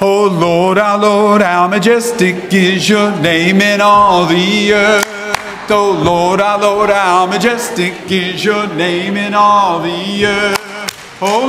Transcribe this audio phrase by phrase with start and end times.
[0.00, 5.04] Oh Lord, our Lord, how majestic is your name in all the earth.
[5.70, 11.18] Oh Lord, our Lord, how majestic is your name in all the earth.
[11.20, 11.44] Oh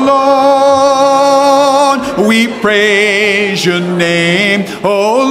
[2.17, 4.65] Lord, we praise your name.
[4.83, 5.21] Oh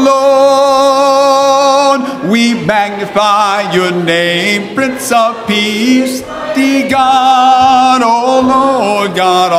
[1.99, 9.53] Lord, we magnify your name, Prince of Peace, the God, oh Lord God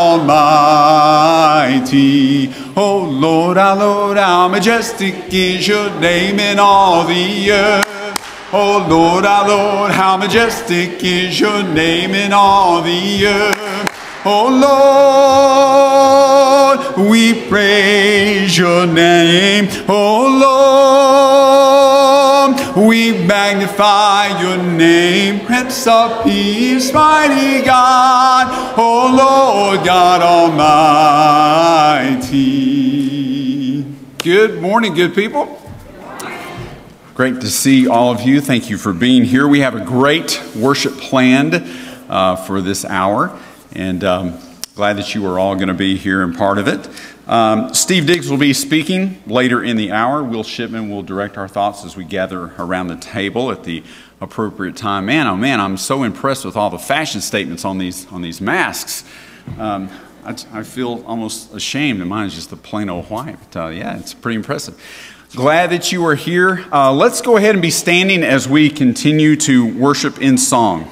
[1.70, 2.59] Almighty.
[2.76, 8.50] Oh Lord, our Lord, how majestic is your name in all the earth.
[8.54, 14.09] Oh Lord, our Lord, how majestic is your name in all the earth.
[14.26, 14.50] Oh
[16.98, 19.70] Lord, we praise your name.
[19.88, 20.28] Oh
[22.76, 28.76] Lord, we magnify your name, Prince of Peace, mighty God.
[28.78, 30.22] Oh Lord, God
[32.12, 33.86] Almighty.
[34.22, 35.62] Good morning, good people.
[37.16, 38.42] Great to see all of you.
[38.42, 39.48] Thank you for being here.
[39.48, 41.64] We have a great worship planned
[42.10, 43.40] uh, for this hour
[43.74, 44.40] and um,
[44.76, 46.90] glad that you are all going to be here and part of it.
[47.28, 50.24] Um, Steve Diggs will be speaking later in the hour.
[50.24, 53.84] Will Shipman will direct our thoughts as we gather around the table at the
[54.22, 55.06] appropriate time.
[55.06, 58.42] Man, oh man, I'm so impressed with all the fashion statements on these on these
[58.42, 59.04] masks.
[59.58, 59.90] Um,
[60.24, 63.38] I, I, feel almost ashamed mine is just the plain old white.
[63.52, 64.80] But, uh, yeah, it's pretty impressive.
[65.36, 66.66] Glad that you are here.
[66.72, 70.90] Uh, let's go ahead and be standing as we continue to worship in song.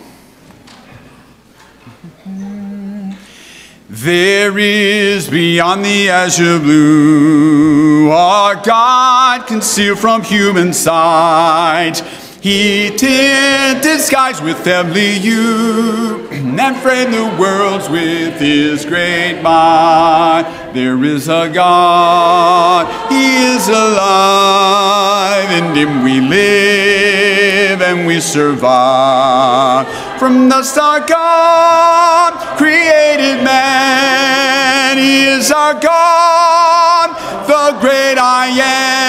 [4.00, 12.03] There is beyond the azure blue our God concealed from human sight.
[12.48, 20.72] He tinted skies with heavenly hue and framed the worlds with his great might.
[20.73, 29.86] There is a God, he is alive, in him we live and we survive.
[30.18, 34.97] From the start, God created man.
[34.97, 37.09] He is our God,
[37.46, 39.07] the great I am.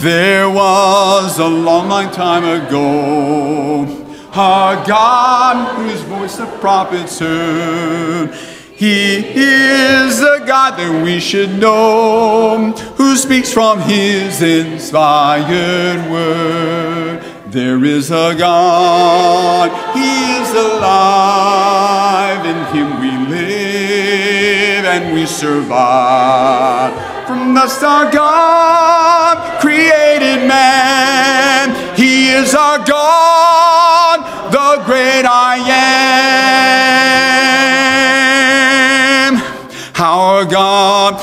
[0.00, 3.84] There was a long, long time ago
[4.32, 8.32] a God whose voice the prophets heard.
[8.74, 17.22] He is the God that we should know, who speaks from his inspired word.
[17.48, 27.09] There is a God, He is alive, in Him we live and we survive.
[27.30, 31.70] From the start, God created man.
[31.96, 33.89] He is our God,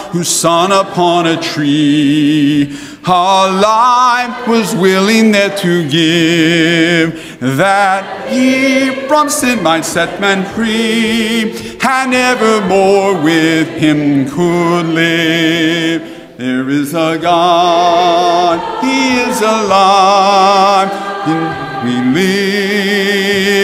[0.07, 2.77] God who shone upon a tree.
[3.05, 11.77] Our life was willing there to give, that he from sin might set man free,
[11.81, 16.37] and evermore with him could live.
[16.37, 20.91] There is a God, he is alive,
[21.83, 22.86] we live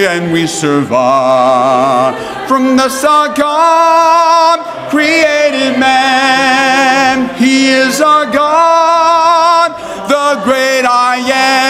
[0.06, 2.16] and we survive.
[2.48, 9.72] From the start, God created man, he is our God
[10.10, 11.64] the great I am.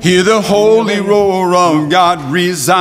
[0.00, 2.76] Hear the holy roar of God resound.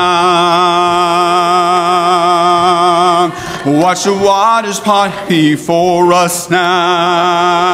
[3.65, 7.65] Watch the waters part before us now.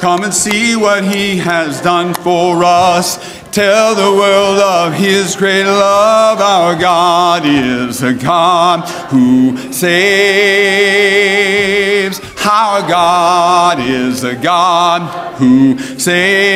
[0.00, 3.18] Come and see what he has done for us.
[3.50, 6.40] Tell the world of his great love.
[6.40, 9.88] Our God is a God who saves.
[12.46, 16.46] Our God is a God who saves.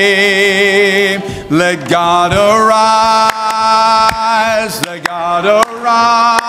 [1.51, 2.71] Let God arise.
[4.87, 6.42] Let God arise.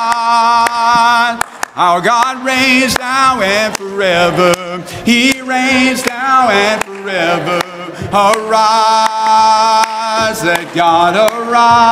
[1.93, 4.81] Our God reigns now and forever.
[5.05, 7.61] He reigns now and forever.
[8.11, 8.43] Arise,
[10.43, 11.87] let God arise.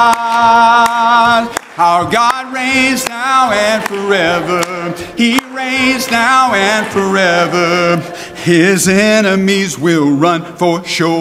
[1.77, 4.95] Our God reigns now and forever.
[5.15, 8.01] He reigns now and forever.
[8.37, 11.11] His enemies will run for sure.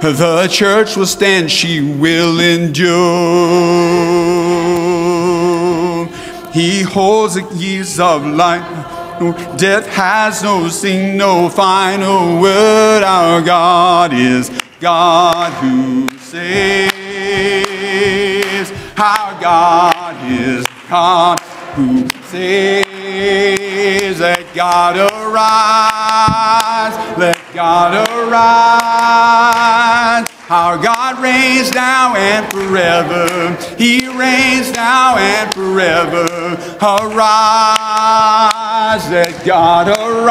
[0.00, 3.80] The church will stand, she will endure.
[6.52, 13.02] He holds the keys of life no death has no sting, no final word.
[13.02, 14.50] Our God is
[14.80, 16.90] God who saves.
[18.96, 21.38] Our God is God
[21.74, 24.20] who saves.
[24.20, 25.58] Let God arise.
[27.18, 29.50] Let God arise.
[30.50, 33.56] Our God reigns now and forever.
[33.78, 36.26] He reigns now and forever.
[36.82, 37.08] Arise,
[39.10, 40.30] let God arise.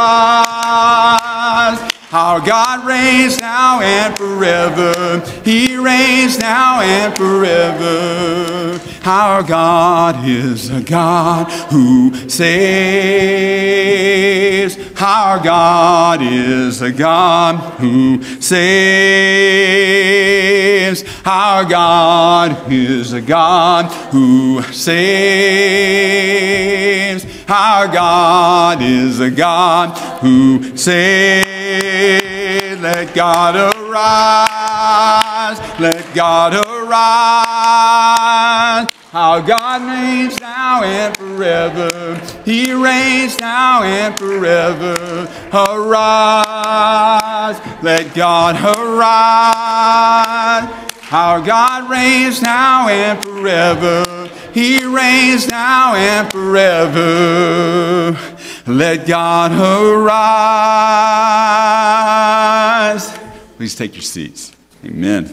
[2.12, 5.20] Our God reigns now and forever.
[5.46, 8.82] He reigns now and forever.
[9.06, 12.50] Our God is a God who saves.
[15.00, 18.50] Our God is a God who saves.
[21.26, 24.90] Our God is a God who saves.
[27.48, 31.49] Our God is a God who saves.
[32.82, 33.80] Let God arise.
[35.80, 36.70] Let God arise.
[39.12, 42.22] Our God reigns now and forever.
[42.46, 45.28] He reigns now and forever.
[45.52, 47.60] Arise.
[47.84, 50.70] Let God arise.
[51.12, 54.30] Our God reigns now and forever.
[54.54, 58.16] He reigns now and forever.
[58.68, 61.29] Let God arise.
[63.70, 64.52] Please take your seats.
[64.84, 65.32] Amen.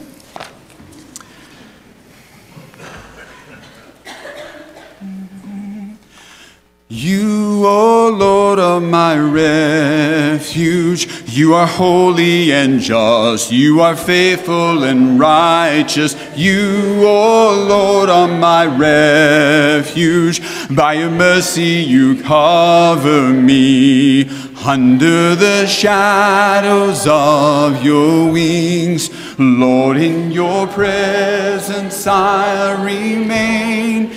[6.88, 11.08] You, O Lord, are my refuge.
[11.26, 13.50] You are holy and just.
[13.50, 16.14] You are faithful and righteous.
[16.36, 20.40] You, O Lord, are my refuge.
[20.70, 24.28] By your mercy you cover me.
[24.64, 34.12] Under the shadows of your wings, Lord, in your presence I remain.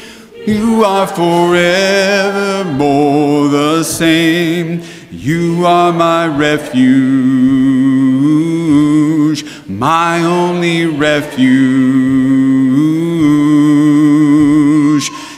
[0.47, 1.49] You are forevermore
[3.49, 4.81] the same.
[5.11, 6.75] You are my refuge,
[9.67, 11.49] my only refuge.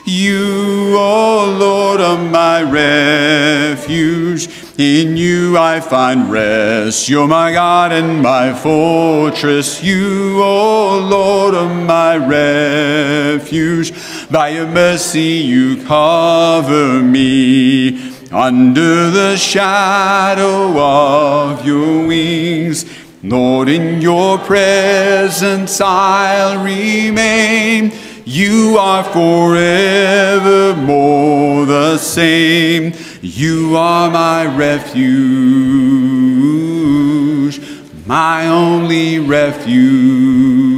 [0.06, 4.50] You, O Lord, are my refuge.
[4.78, 7.10] In you I find rest.
[7.10, 9.84] You're my God and my fortress.
[9.84, 13.92] You, O Lord, are my refuge.
[14.32, 18.14] By your mercy you cover me.
[18.32, 22.86] Under the shadow of your wings,
[23.24, 27.92] Lord, in your presence I'll remain.
[28.24, 29.66] You are forevermore
[31.66, 32.94] the same.
[33.22, 35.02] You are my refuge,
[38.06, 40.72] my only refuge.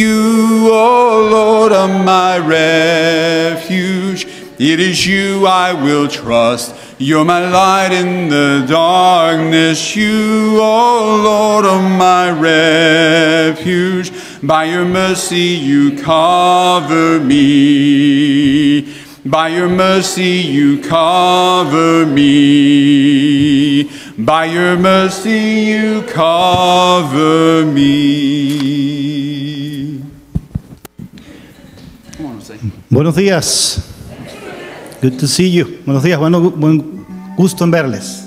[0.00, 4.24] You, O Lord, are my refuge.
[4.58, 6.74] It is you I will trust.
[6.98, 9.94] You're my light in the darkness.
[9.94, 14.10] You, O Lord, are my refuge.
[14.42, 18.94] By your mercy you cover me.
[19.26, 23.84] By your mercy you cover me.
[24.16, 25.40] By your mercy
[25.72, 29.09] you cover me.
[32.26, 32.40] On.
[32.88, 33.82] Buenos días.
[35.02, 35.78] Good to see you.
[35.86, 36.18] Buenos días.
[36.18, 38.26] Bueno, buen gusto en verles.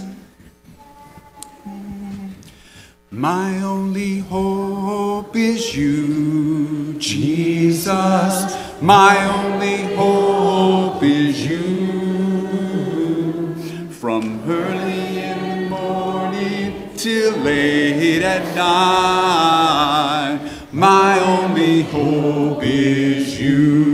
[3.11, 8.55] My only hope is you, Jesus.
[8.81, 12.63] My only hope is you.
[13.91, 20.39] From early in the morning till late at night,
[20.73, 23.93] my only hope is you.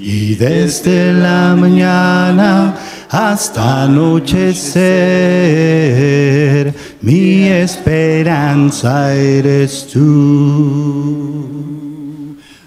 [0.00, 2.76] Y desde la mañana
[3.10, 4.72] hasta anochecer,
[7.02, 11.89] mi esperanza eres tú.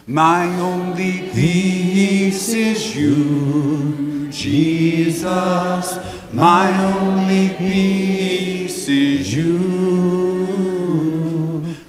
[0.05, 5.97] My only peace is you, Jesus.
[6.33, 9.63] My only peace is you.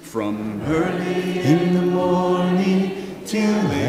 [0.01, 3.84] From early in the morning till late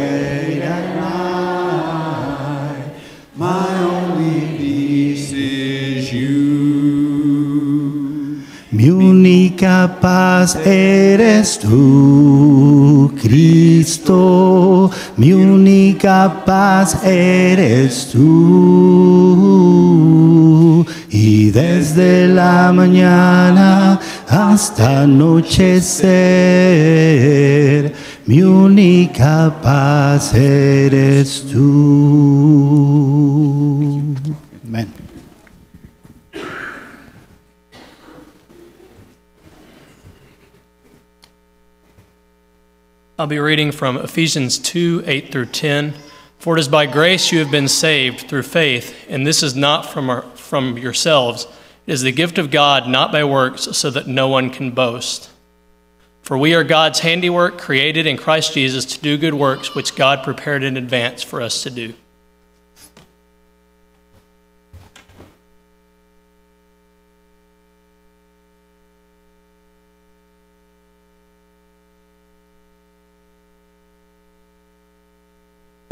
[9.57, 14.91] única paz eres tú, Cristo.
[15.17, 19.47] Mi única paz eres tú.
[21.09, 23.99] Y desde la mañana
[24.29, 26.05] hasta anochecer,
[28.27, 33.56] mi única paz eres tú.
[43.19, 45.95] I'll be reading from Ephesians 2 8 through 10.
[46.39, 49.87] For it is by grace you have been saved through faith, and this is not
[49.87, 51.47] from, our, from yourselves.
[51.87, 55.31] It is the gift of God, not by works, so that no one can boast.
[56.21, 60.23] For we are God's handiwork, created in Christ Jesus to do good works, which God
[60.23, 61.95] prepared in advance for us to do.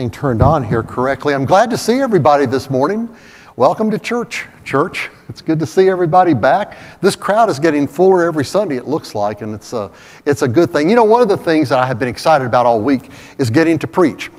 [0.04, 1.32] Thing turned on here correctly.
[1.32, 3.08] I'm glad to see everybody this morning.
[3.56, 5.08] Welcome to church, church.
[5.30, 6.76] It's good to see everybody back.
[7.00, 9.90] This crowd is getting fuller every Sunday, it looks like, and it's a,
[10.26, 10.90] it's a good thing.
[10.90, 13.48] You know, one of the things that I have been excited about all week is
[13.48, 14.30] getting to preach.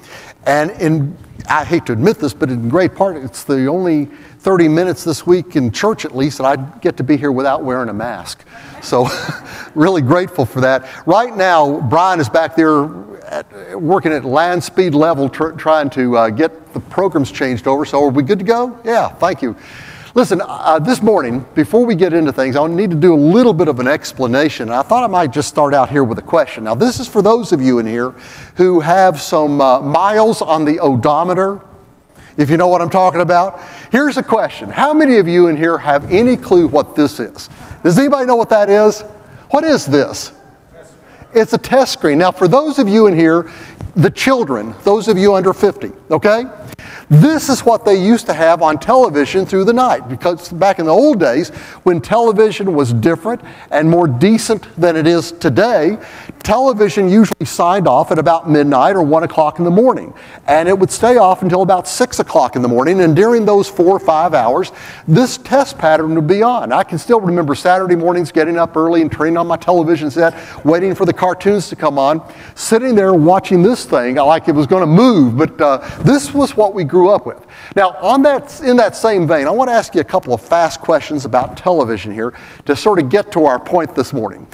[0.46, 1.18] And in,
[1.50, 5.26] I hate to admit this, but in great part, it's the only 30 minutes this
[5.26, 8.46] week in church, at least, that I get to be here without wearing a mask.
[8.84, 9.08] So,
[9.74, 11.08] really grateful for that.
[11.08, 12.84] Right now, Brian is back there
[13.30, 17.86] at, working at land speed level tr- trying to uh, get the programs changed over.
[17.86, 18.80] So are we good to go?
[18.84, 19.56] Yeah, thank you.
[20.16, 23.54] Listen, uh, this morning, before we get into things, I need to do a little
[23.54, 24.70] bit of an explanation.
[24.70, 26.64] I thought I might just start out here with a question.
[26.64, 28.12] Now, this is for those of you in here
[28.56, 31.60] who have some uh, miles on the odometer,
[32.38, 33.62] if you know what I'm talking about.
[33.92, 37.50] Here's a question How many of you in here have any clue what this is?
[37.84, 39.02] Does anybody know what that is?
[39.50, 40.32] What is this?
[41.36, 42.18] It's a test screen.
[42.18, 43.52] Now, for those of you in here,
[43.96, 46.46] the children, those of you under 50, okay?
[47.10, 50.86] This is what they used to have on television through the night because back in
[50.86, 51.50] the old days,
[51.84, 55.98] when television was different and more decent than it is today,
[56.46, 60.14] television usually signed off at about midnight or 1 o'clock in the morning.
[60.48, 63.02] And it would stay off until about 6 o'clock in the morning.
[63.02, 64.72] And during those four or five hours,
[65.08, 66.72] this test pattern would be on.
[66.72, 70.36] I can still remember Saturday mornings getting up early and turning on my television set,
[70.64, 72.22] waiting for the cartoons to come on,
[72.54, 75.38] sitting there watching this thing like it was going to move.
[75.38, 77.44] But uh, this was what we grew up with.
[77.76, 80.42] Now, on that, in that same vein, I want to ask you a couple of
[80.42, 82.34] fast questions about television here
[82.66, 84.48] to sort of get to our point this morning.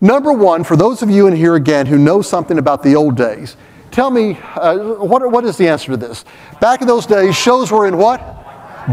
[0.00, 3.16] Number one, for those of you in here again who know something about the old
[3.16, 3.56] days,
[3.90, 6.24] tell me uh, what, what is the answer to this?
[6.60, 8.44] Back in those days, shows were in what?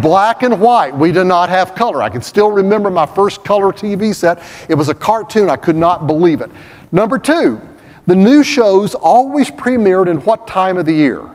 [0.01, 0.95] Black and white.
[0.95, 2.01] We did not have color.
[2.01, 4.41] I can still remember my first color TV set.
[4.69, 5.49] It was a cartoon.
[5.49, 6.49] I could not believe it.
[6.91, 7.61] Number two,
[8.07, 11.29] the new shows always premiered in what time of the year?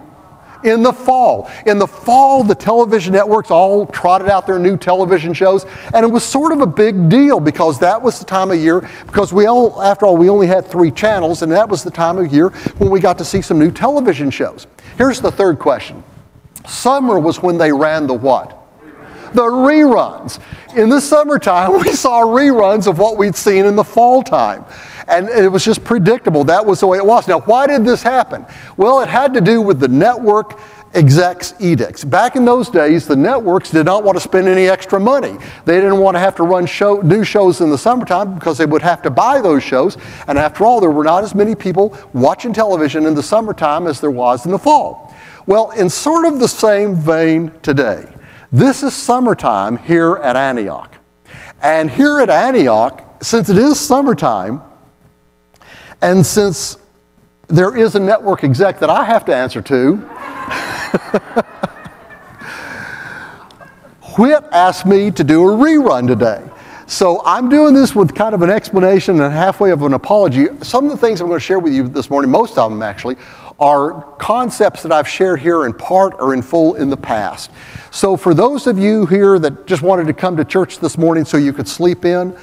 [0.64, 1.50] In the fall.
[1.66, 6.08] In the fall, the television networks all trotted out their new television shows, and it
[6.08, 9.46] was sort of a big deal because that was the time of year, because we
[9.46, 12.50] all, after all, we only had three channels, and that was the time of year
[12.78, 14.66] when we got to see some new television shows.
[14.96, 16.02] Here's the third question
[16.66, 18.54] Summer was when they ran the what?
[19.32, 20.40] The reruns.
[20.76, 24.64] In the summertime, we saw reruns of what we'd seen in the fall time.
[25.08, 26.44] And it was just predictable.
[26.44, 27.26] That was the way it was.
[27.26, 28.44] Now, why did this happen?
[28.76, 30.60] Well, it had to do with the network
[30.94, 32.04] execs edicts.
[32.04, 35.36] Back in those days, the networks did not want to spend any extra money.
[35.64, 38.66] They didn't want to have to run show, new shows in the summertime because they
[38.66, 39.96] would have to buy those shows.
[40.26, 44.00] And after all, there were not as many people watching television in the summertime as
[44.00, 45.14] there was in the fall.
[45.46, 48.06] Well, in sort of the same vein today,
[48.52, 50.94] this is summertime here at Antioch.
[51.62, 54.62] And here at Antioch, since it is summertime,
[56.00, 56.78] and since
[57.48, 59.96] there is a network exec that I have to answer to,
[64.18, 66.42] Whit asked me to do a rerun today.
[66.88, 70.46] So I'm doing this with kind of an explanation and halfway of an apology.
[70.62, 72.82] Some of the things I'm going to share with you this morning, most of them
[72.82, 73.16] actually,
[73.60, 77.50] are concepts that I've shared here in part or in full in the past.
[77.90, 81.24] So for those of you here that just wanted to come to church this morning
[81.24, 82.36] so you could sleep in,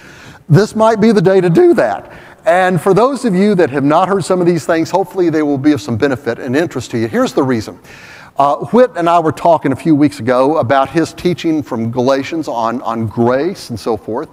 [0.48, 2.12] this might be the day to do that.
[2.46, 5.42] And for those of you that have not heard some of these things, hopefully they
[5.42, 7.08] will be of some benefit and interest to you.
[7.08, 7.80] Here's the reason.
[8.38, 12.48] Uh, Whit and I were talking a few weeks ago about his teaching from Galatians
[12.48, 14.30] on, on grace and so forth.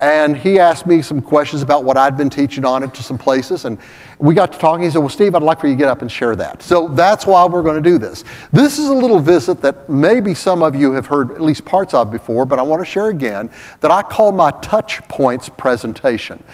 [0.00, 3.16] And he asked me some questions about what I'd been teaching on it to some
[3.16, 3.64] places.
[3.64, 3.78] And
[4.18, 4.84] we got to talking.
[4.84, 6.62] He said, Well, Steve, I'd like for you to get up and share that.
[6.62, 8.22] So that's why we're going to do this.
[8.52, 11.94] This is a little visit that maybe some of you have heard at least parts
[11.94, 13.48] of before, but I want to share again
[13.80, 16.44] that I call my touch points presentation.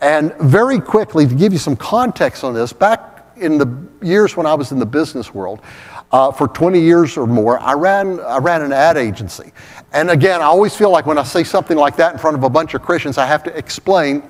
[0.00, 4.46] And very quickly, to give you some context on this, back in the years when
[4.46, 5.60] I was in the business world,
[6.12, 9.52] uh, for 20 years or more, I ran, I ran an ad agency.
[9.92, 12.44] And again, I always feel like when I say something like that in front of
[12.44, 14.22] a bunch of Christians, I have to explain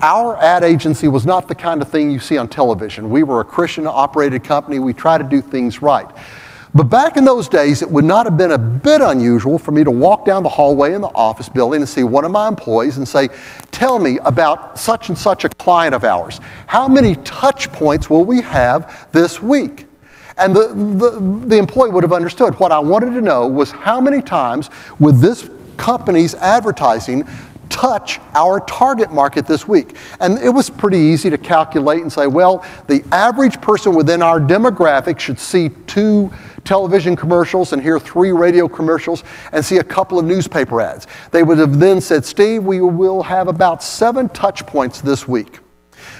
[0.00, 3.08] our ad agency was not the kind of thing you see on television.
[3.08, 6.10] We were a Christian operated company, we try to do things right.
[6.74, 9.84] But back in those days, it would not have been a bit unusual for me
[9.84, 12.96] to walk down the hallway in the office building and see one of my employees
[12.96, 13.28] and say,
[13.70, 16.40] Tell me about such and such a client of ours.
[16.66, 19.86] How many touch points will we have this week?
[20.38, 22.58] And the, the, the employee would have understood.
[22.58, 27.28] What I wanted to know was how many times would this company's advertising
[27.72, 29.96] touch our target market this week.
[30.20, 34.38] And it was pretty easy to calculate and say, well, the average person within our
[34.38, 36.30] demographic should see two
[36.64, 41.06] television commercials and hear three radio commercials and see a couple of newspaper ads.
[41.30, 45.61] They would have then said, Steve, we will have about seven touch points this week.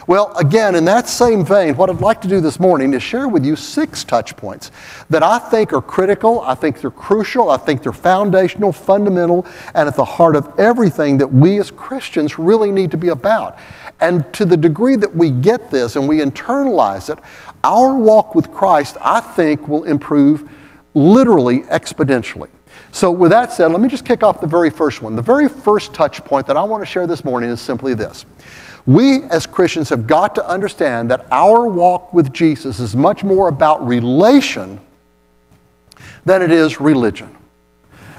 [0.08, 3.28] Well, again, in that same vein, what I'd like to do this morning is share
[3.28, 4.72] with you six touch points
[5.10, 9.88] that I think are critical, I think they're crucial, I think they're foundational, fundamental, and
[9.88, 13.58] at the heart of everything that we as Christians really need to be about.
[14.00, 17.22] And to the degree that we get this and we internalize it,
[17.62, 20.50] our walk with Christ, I think, will improve
[20.94, 22.48] literally exponentially.
[22.90, 25.14] So, with that said, let me just kick off the very first one.
[25.14, 28.26] The very first touch point that I want to share this morning is simply this
[28.86, 33.48] we as Christians have got to understand that our walk with Jesus is much more
[33.48, 34.80] about relation
[36.24, 37.36] than it is religion.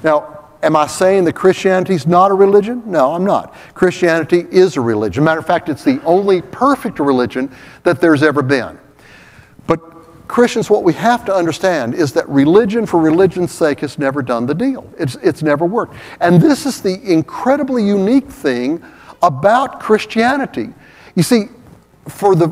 [0.03, 2.82] Now, am I saying that Christianity is not a religion?
[2.86, 3.53] No, I'm not.
[3.74, 5.24] Christianity is a religion.
[5.24, 7.53] Matter of fact, it's the only perfect religion
[7.84, 8.79] that there's ever been.
[9.67, 9.79] But
[10.27, 14.46] Christians, what we have to understand is that religion for religion's sake has never done
[14.46, 14.89] the deal.
[14.98, 15.96] It's, it's never worked.
[16.22, 18.84] And this is the incredibly unique thing
[19.24, 20.70] about Christianity.
[21.15, 21.46] You see,
[22.08, 22.51] for the,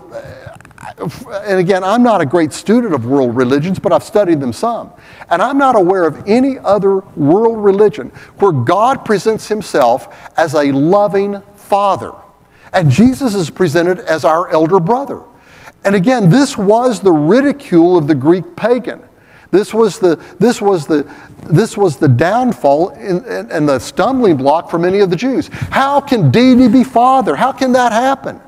[1.43, 4.91] and again, I'm not a great student of world religions, but I've studied them some.
[5.29, 10.72] And I'm not aware of any other world religion where God presents himself as a
[10.72, 12.13] loving father.
[12.74, 15.22] And Jesus is presented as our elder brother.
[15.83, 19.01] And again, this was the ridicule of the Greek pagan.
[19.51, 21.11] This was the, this was the,
[21.49, 25.47] this was the downfall and the stumbling block for many of the Jews.
[25.47, 27.35] How can deity be father?
[27.35, 28.39] How can that happen?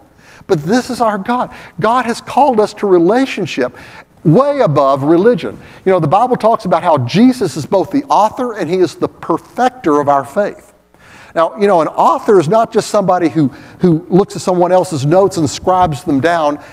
[0.47, 1.53] But this is our God.
[1.79, 3.75] God has called us to relationship
[4.23, 5.59] way above religion.
[5.85, 8.95] You know, the Bible talks about how Jesus is both the author and he is
[8.95, 10.73] the perfecter of our faith.
[11.35, 13.47] Now, you know, an author is not just somebody who,
[13.79, 16.63] who looks at someone else's notes and scribes them down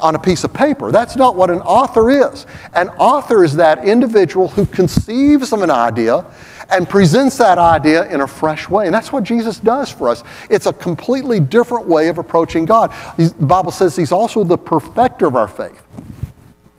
[0.00, 0.92] on a piece of paper.
[0.92, 2.46] That's not what an author is.
[2.74, 6.26] An author is that individual who conceives of an idea
[6.70, 8.86] and presents that idea in a fresh way.
[8.86, 10.22] And that's what Jesus does for us.
[10.50, 12.92] It's a completely different way of approaching God.
[13.16, 15.82] The Bible says he's also the perfecter of our faith.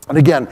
[0.07, 0.47] And again,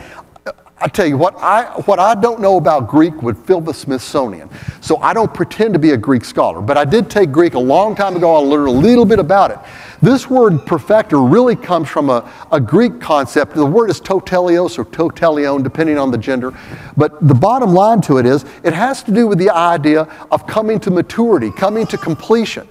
[0.79, 4.47] I tell you what I what I don't know about Greek would fill the Smithsonian.
[4.79, 7.59] So I don't pretend to be a Greek scholar, but I did take Greek a
[7.59, 8.35] long time ago.
[8.35, 9.57] I learned a little bit about it.
[10.03, 13.55] This word perfecter really comes from a, a Greek concept.
[13.55, 16.53] The word is totelios or totelion, depending on the gender.
[16.95, 20.45] But the bottom line to it is it has to do with the idea of
[20.45, 22.67] coming to maturity, coming to completion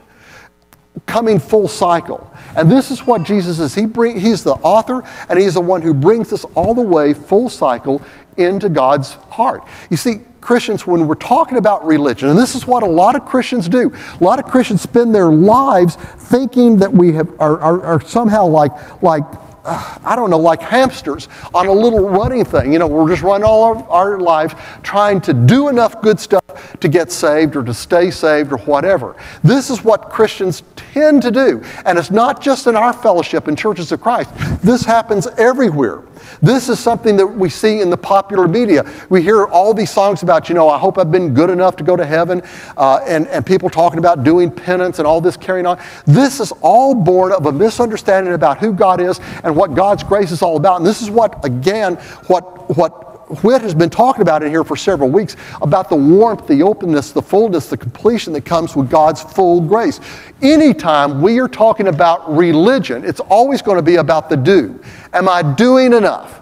[1.05, 2.31] coming full cycle.
[2.57, 3.75] And this is what Jesus is.
[3.75, 7.15] He bring, he's the author, and he's the one who brings us all the way
[7.15, 8.03] full cycle
[8.37, 9.63] into God's heart.
[9.91, 13.25] You see, Christians, when we're talking about religion, and this is what a lot of
[13.27, 17.83] Christians do, a lot of Christians spend their lives thinking that we have, are, are,
[17.83, 19.25] are somehow like, like
[19.67, 22.73] I don't know, like hamsters on a little running thing.
[22.73, 26.79] You know, we're just running all our, our lives trying to do enough good stuff
[26.81, 29.17] to get saved or to stay saved or whatever.
[29.43, 31.63] This is what Christians tend to do.
[31.85, 34.31] And it's not just in our fellowship in churches of Christ,
[34.63, 36.03] this happens everywhere.
[36.41, 38.85] This is something that we see in the popular media.
[39.09, 41.85] We hear all these songs about, you know, I hope I've been good enough to
[41.85, 42.43] go to heaven,
[42.77, 45.79] uh, and, and people talking about doing penance and all this carrying on.
[46.07, 50.31] This is all born of a misunderstanding about who God is and what God's grace
[50.31, 50.77] is all about.
[50.77, 51.97] And this is what, again,
[52.29, 53.07] what, what
[53.43, 57.11] Whit has been talking about in here for several weeks about the warmth, the openness,
[57.11, 59.99] the fullness, the completion that comes with God's full grace.
[60.43, 64.81] Anytime we are talking about religion, it's always going to be about the do.
[65.13, 66.41] Am I doing enough?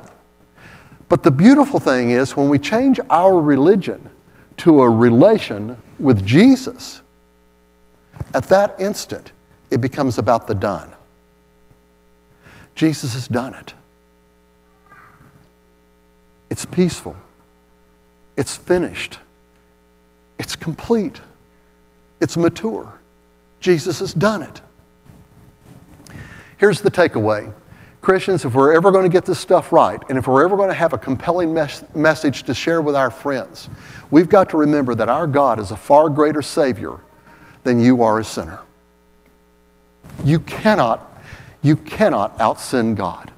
[1.09, 4.11] But the beautiful thing is when we change our religion
[4.59, 7.00] to a relation with Jesus,
[8.33, 9.33] At that instant,
[9.70, 10.93] it becomes about the done.
[12.74, 13.74] Jesus has done it.
[16.50, 17.16] It's peaceful.
[18.37, 19.18] It's finished.
[20.38, 21.20] It's complete.
[22.20, 22.92] It's mature.
[23.60, 24.60] Jesus has done it.
[26.58, 27.52] Here's the takeaway
[28.04, 30.68] Christians, if we're ever going to get this stuff right, and if we're ever going
[30.68, 33.70] to have a compelling mes- message to share with our friends,
[34.10, 37.00] we've got to remember that our God is a far greater Savior
[37.62, 38.60] than you are a sinner.
[40.22, 41.13] You cannot,
[41.64, 43.33] you cannot out sin God.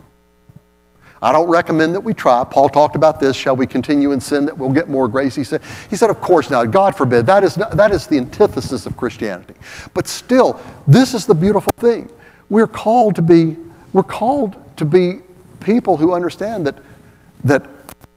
[1.22, 2.44] I don't recommend that we try.
[2.44, 3.34] Paul talked about this.
[3.34, 5.34] Shall we continue in sin that we'll get more grace?
[5.34, 6.70] He said, he said, of course not.
[6.70, 7.24] God forbid.
[7.24, 9.54] That is, not, that is the antithesis of Christianity.
[9.94, 12.10] But still, this is the beautiful thing.
[12.50, 13.56] We're called to be,
[13.92, 15.20] we're called to be
[15.60, 16.78] people who understand that,
[17.44, 17.66] that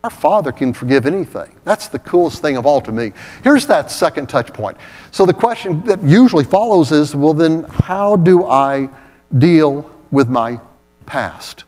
[0.04, 1.56] our Father can forgive anything.
[1.64, 3.14] That's the coolest thing of all to me.
[3.44, 4.78] Here's that second touch point.
[5.12, 8.90] So the question that usually follows is well, then, how do I
[9.38, 10.60] deal with my
[11.06, 11.64] past?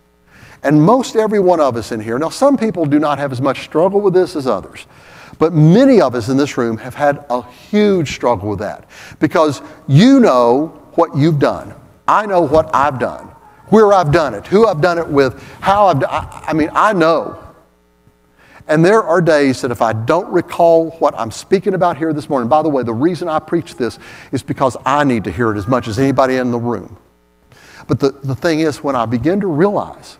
[0.63, 3.41] And most every one of us in here, now some people do not have as
[3.41, 4.85] much struggle with this as others,
[5.39, 8.87] but many of us in this room have had a huge struggle with that
[9.19, 11.73] because you know what you've done.
[12.07, 13.27] I know what I've done,
[13.69, 16.69] where I've done it, who I've done it with, how I've done I, I mean,
[16.73, 17.41] I know.
[18.67, 22.29] And there are days that if I don't recall what I'm speaking about here this
[22.29, 23.97] morning, by the way, the reason I preach this
[24.31, 26.97] is because I need to hear it as much as anybody in the room.
[27.91, 30.17] But the, the thing is, when I begin to realize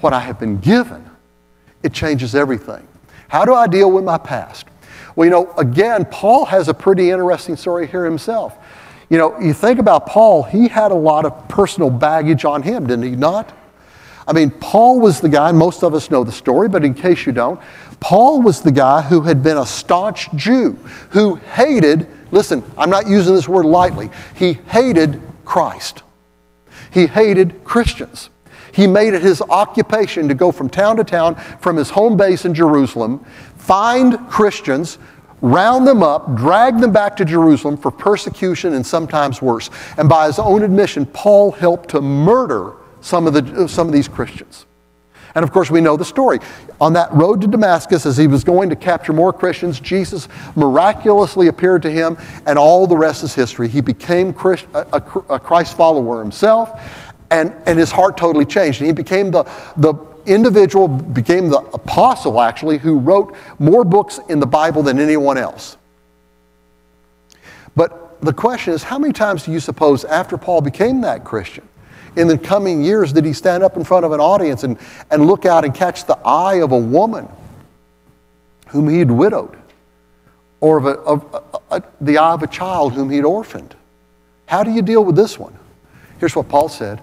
[0.00, 1.08] what I have been given,
[1.84, 2.84] it changes everything.
[3.28, 4.66] How do I deal with my past?
[5.14, 8.58] Well, you know, again, Paul has a pretty interesting story here himself.
[9.08, 12.88] You know, you think about Paul, he had a lot of personal baggage on him,
[12.88, 13.56] didn't he not?
[14.26, 17.24] I mean, Paul was the guy, most of us know the story, but in case
[17.24, 17.60] you don't,
[18.00, 20.72] Paul was the guy who had been a staunch Jew,
[21.10, 26.02] who hated, listen, I'm not using this word lightly, he hated Christ.
[26.92, 28.30] He hated Christians.
[28.72, 32.44] He made it his occupation to go from town to town from his home base
[32.44, 33.24] in Jerusalem,
[33.56, 34.98] find Christians,
[35.40, 39.68] round them up, drag them back to Jerusalem for persecution and sometimes worse.
[39.98, 44.08] And by his own admission, Paul helped to murder some of, the, some of these
[44.08, 44.66] Christians.
[45.34, 46.38] And of course, we know the story.
[46.80, 51.48] On that road to Damascus, as he was going to capture more Christians, Jesus miraculously
[51.48, 53.68] appeared to him, and all the rest is history.
[53.68, 56.80] He became Christ, a, a, Christ follower himself,
[57.30, 58.80] and, and his heart totally changed.
[58.80, 59.44] And he became the,
[59.76, 59.94] the
[60.26, 65.76] individual, became the apostle actually, who wrote more books in the Bible than anyone else.
[67.74, 71.66] But the question is how many times do you suppose after Paul became that Christian,
[72.16, 74.78] in the coming years, did he stand up in front of an audience and,
[75.10, 77.28] and look out and catch the eye of a woman
[78.68, 79.56] whom he'd widowed,
[80.60, 83.74] or of, a, of a, a, the eye of a child whom he'd orphaned?
[84.46, 85.56] How do you deal with this one?
[86.18, 87.00] Here's what Paul said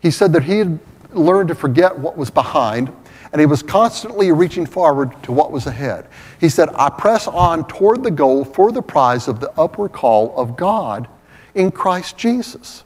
[0.00, 0.78] he said that he had
[1.12, 2.92] learned to forget what was behind
[3.34, 6.06] and he was constantly reaching forward to what was ahead.
[6.40, 10.36] He said, I press on toward the goal for the prize of the upward call
[10.36, 11.08] of God
[11.56, 12.84] in Christ Jesus.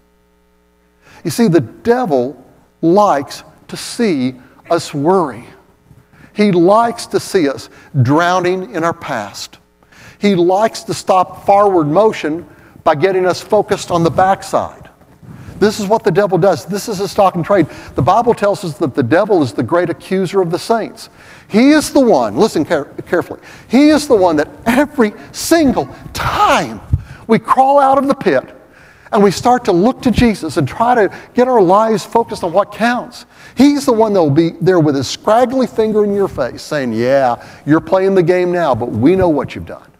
[1.28, 2.42] You see, the devil
[2.80, 4.36] likes to see
[4.70, 5.44] us worry.
[6.32, 7.68] He likes to see us
[8.00, 9.58] drowning in our past.
[10.18, 12.48] He likes to stop forward motion
[12.82, 14.88] by getting us focused on the backside.
[15.58, 16.64] This is what the devil does.
[16.64, 17.66] This is his stock and trade.
[17.94, 21.10] The Bible tells us that the devil is the great accuser of the saints.
[21.48, 26.80] He is the one, listen care- carefully, he is the one that every single time
[27.26, 28.54] we crawl out of the pit
[29.12, 32.52] and we start to look to Jesus and try to get our lives focused on
[32.52, 33.26] what counts.
[33.56, 36.92] He's the one that will be there with his scraggly finger in your face saying,
[36.92, 39.90] Yeah, you're playing the game now, but we know what you've done.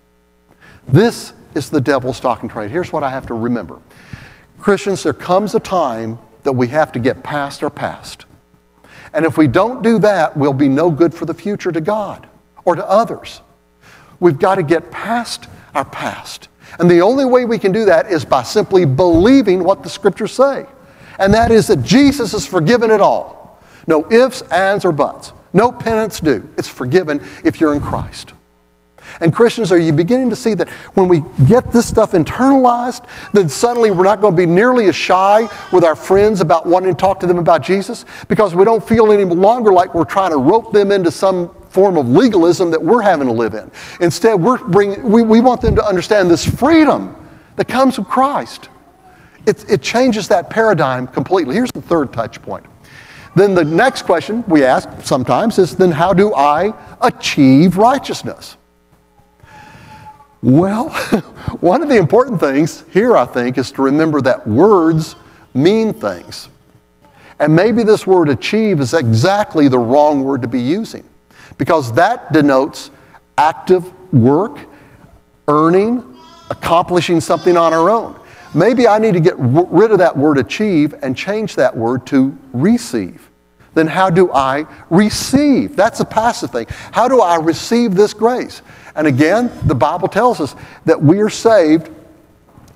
[0.87, 2.71] This is the devil's stock and trade.
[2.71, 3.81] Here's what I have to remember
[4.59, 8.25] Christians, there comes a time that we have to get past our past.
[9.13, 12.29] And if we don't do that, we'll be no good for the future to God
[12.65, 13.41] or to others.
[14.21, 16.49] We've got to get past our past.
[16.79, 20.33] And the only way we can do that is by simply believing what the scriptures
[20.33, 20.67] say.
[21.19, 23.61] And that is that Jesus has forgiven it all.
[23.87, 25.33] No ifs, ands, or buts.
[25.53, 26.49] No penance due.
[26.59, 28.35] It's forgiven if you're in Christ.
[29.21, 33.49] And Christians, are you beginning to see that when we get this stuff internalized, then
[33.49, 36.97] suddenly we're not going to be nearly as shy with our friends about wanting to
[36.97, 40.39] talk to them about Jesus because we don't feel any longer like we're trying to
[40.39, 43.71] rope them into some form of legalism that we're having to live in.
[44.01, 47.15] Instead, we're bringing, we, we want them to understand this freedom
[47.57, 48.69] that comes from Christ.
[49.47, 51.55] It, it changes that paradigm completely.
[51.55, 52.65] Here's the third touch point.
[53.35, 58.57] Then the next question we ask sometimes is then how do I achieve righteousness?
[60.49, 60.89] Well,
[61.61, 65.15] one of the important things here, I think, is to remember that words
[65.53, 66.49] mean things.
[67.39, 71.07] And maybe this word achieve is exactly the wrong word to be using
[71.59, 72.91] because that denotes
[73.37, 74.59] active work,
[75.49, 76.17] earning,
[76.49, 78.19] accomplishing something on our own.
[78.55, 82.35] Maybe I need to get rid of that word achieve and change that word to
[82.55, 83.29] receive.
[83.75, 85.77] Then how do I receive?
[85.77, 86.69] That's a passive thing.
[86.91, 88.63] How do I receive this grace?
[88.99, 91.89] And again, the Bible tells us that we are saved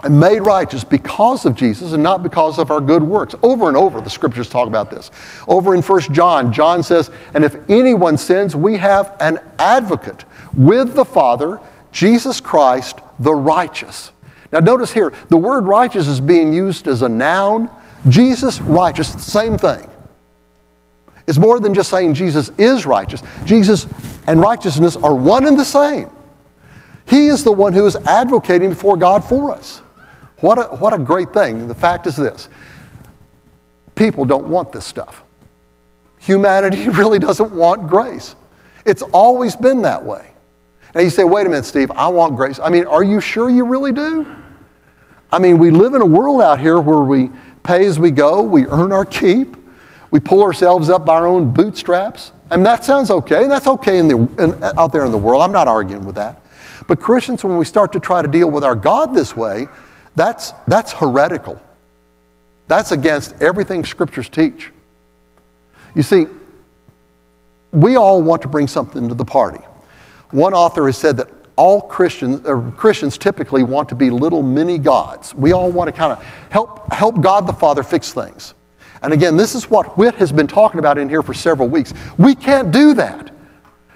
[0.05, 3.35] and made righteous because of Jesus and not because of our good works.
[3.43, 5.11] Over and over, the scriptures talk about this.
[5.49, 10.95] Over in 1 John, John says, And if anyone sins, we have an advocate with
[10.95, 14.13] the Father, Jesus Christ, the righteous.
[14.53, 17.69] Now, notice here, the word righteous is being used as a noun.
[18.09, 19.89] Jesus, righteous, same thing.
[21.27, 23.23] It's more than just saying Jesus is righteous.
[23.45, 23.87] Jesus
[24.27, 26.11] and righteousness are one and the same.
[27.07, 29.79] He is the one who is advocating before God for us.
[30.39, 31.69] What a, what a great thing.
[31.69, 32.49] The fact is this
[33.95, 35.23] people don't want this stuff.
[36.19, 38.35] Humanity really doesn't want grace.
[38.85, 40.31] It's always been that way.
[40.95, 42.59] Now you say, wait a minute, Steve, I want grace.
[42.59, 44.27] I mean, are you sure you really do?
[45.31, 47.31] I mean, we live in a world out here where we
[47.63, 49.57] pay as we go, we earn our keep,
[50.12, 52.31] we pull ourselves up by our own bootstraps.
[52.51, 55.42] And that sounds okay, and that's okay in the, in, out there in the world.
[55.42, 56.40] I'm not arguing with that.
[56.87, 59.68] But Christians, when we start to try to deal with our God this way,
[60.14, 61.61] that's, that's heretical.
[62.68, 64.70] That's against everything scriptures teach.
[65.94, 66.27] You see,
[67.72, 69.64] we all want to bring something to the party.
[70.31, 72.46] One author has said that all Christians,
[72.77, 75.35] Christians typically want to be little mini gods.
[75.35, 78.53] We all want to kind of help, help God the Father fix things.
[79.03, 81.93] And again, this is what Whit has been talking about in here for several weeks.
[82.19, 83.33] We can't do that.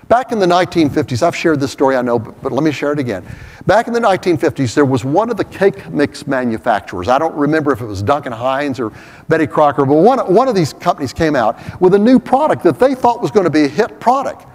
[0.09, 2.92] Back in the 1950s, I've shared this story, I know, but, but, let me share
[2.92, 3.25] it again.
[3.66, 7.09] Back in the 1950s, there was one of the cake mix manufacturers.
[7.09, 8.92] I don't remember if it was Duncan Hines or
[9.29, 12.79] Betty Crocker, but one, one of these companies came out with a new product that
[12.79, 14.47] they thought was going to be a hit product.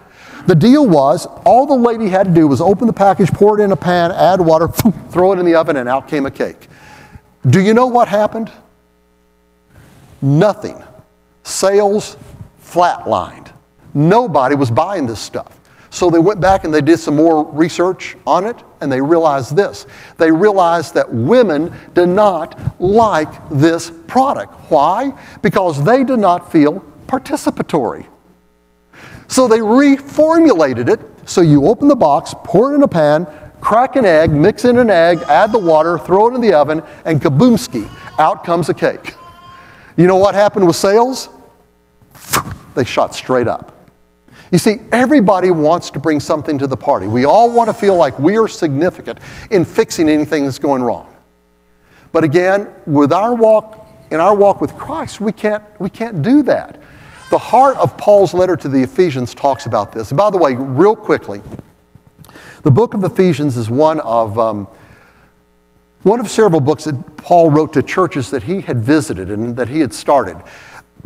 [0.47, 3.63] The deal was all the lady had to do was open the package, pour it
[3.63, 4.69] in a pan, add water,
[5.09, 6.69] throw it in the oven, and out came a cake.
[7.45, 8.49] Do you know what happened?
[10.21, 10.81] Nothing.
[11.43, 12.17] Sales
[12.63, 13.51] flatlined.
[13.93, 15.59] Nobody was buying this stuff.
[15.89, 19.57] So they went back and they did some more research on it, and they realized
[19.57, 19.87] this.
[20.17, 24.53] They realized that women did not like this product.
[24.71, 25.11] Why?
[25.41, 28.07] Because they did not feel participatory.
[29.27, 31.01] So they reformulated it.
[31.25, 33.27] So you open the box, pour it in a pan,
[33.59, 36.81] crack an egg, mix in an egg, add the water, throw it in the oven,
[37.03, 39.15] and kaboomski, out comes a cake.
[39.97, 41.29] You know what happened with sales?
[42.73, 43.89] They shot straight up.
[44.51, 47.07] You see, everybody wants to bring something to the party.
[47.07, 51.13] We all want to feel like we are significant in fixing anything that's going wrong.
[52.11, 56.43] But again, with our walk, in our walk with Christ, we can't, we can't do
[56.43, 56.81] that.
[57.29, 60.11] The heart of Paul's letter to the Ephesians talks about this.
[60.11, 61.41] And by the way, real quickly,
[62.63, 64.67] the book of Ephesians is one of, um,
[66.03, 69.69] one of several books that Paul wrote to churches that he had visited and that
[69.69, 70.37] he had started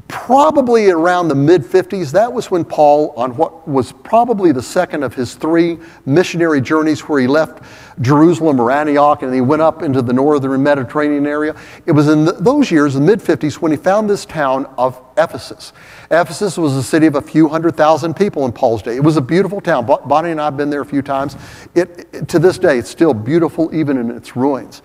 [0.07, 5.03] probably around the mid 50s, that was when Paul, on what was probably the second
[5.03, 7.63] of his three missionary journeys, where he left
[8.01, 11.55] Jerusalem or Antioch and he went up into the northern Mediterranean area.
[11.85, 15.73] It was in those years, the mid 50s, when he found this town of Ephesus.
[16.11, 18.95] Ephesus was a city of a few hundred thousand people in Paul's day.
[18.95, 19.85] It was a beautiful town.
[19.85, 21.35] Bonnie and I have been there a few times.
[21.73, 24.81] It, it, to this day, it's still beautiful, even in its ruins.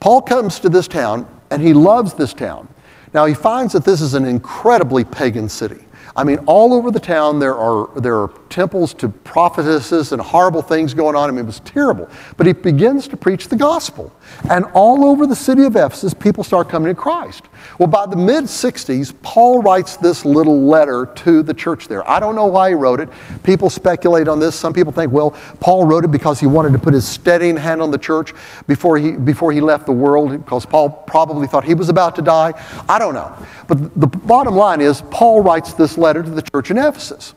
[0.00, 2.68] Paul comes to this town and he loves this town.
[3.14, 5.84] Now he finds that this is an incredibly pagan city.
[6.16, 10.62] I mean, all over the town there are, there are temples to prophetesses and horrible
[10.62, 11.28] things going on.
[11.28, 12.08] I mean, it was terrible.
[12.36, 14.12] But he begins to preach the gospel.
[14.50, 17.44] And all over the city of Ephesus, people start coming to Christ.
[17.78, 22.08] Well, by the mid 60s, Paul writes this little letter to the church there.
[22.08, 23.08] I don't know why he wrote it.
[23.42, 24.54] People speculate on this.
[24.54, 27.80] Some people think, well, Paul wrote it because he wanted to put his steadying hand
[27.80, 28.34] on the church
[28.66, 32.22] before he, before he left the world, because Paul probably thought he was about to
[32.22, 32.52] die.
[32.88, 33.34] I don't know.
[33.66, 37.34] But the bottom line is, Paul writes this letter to the church in Ephesus.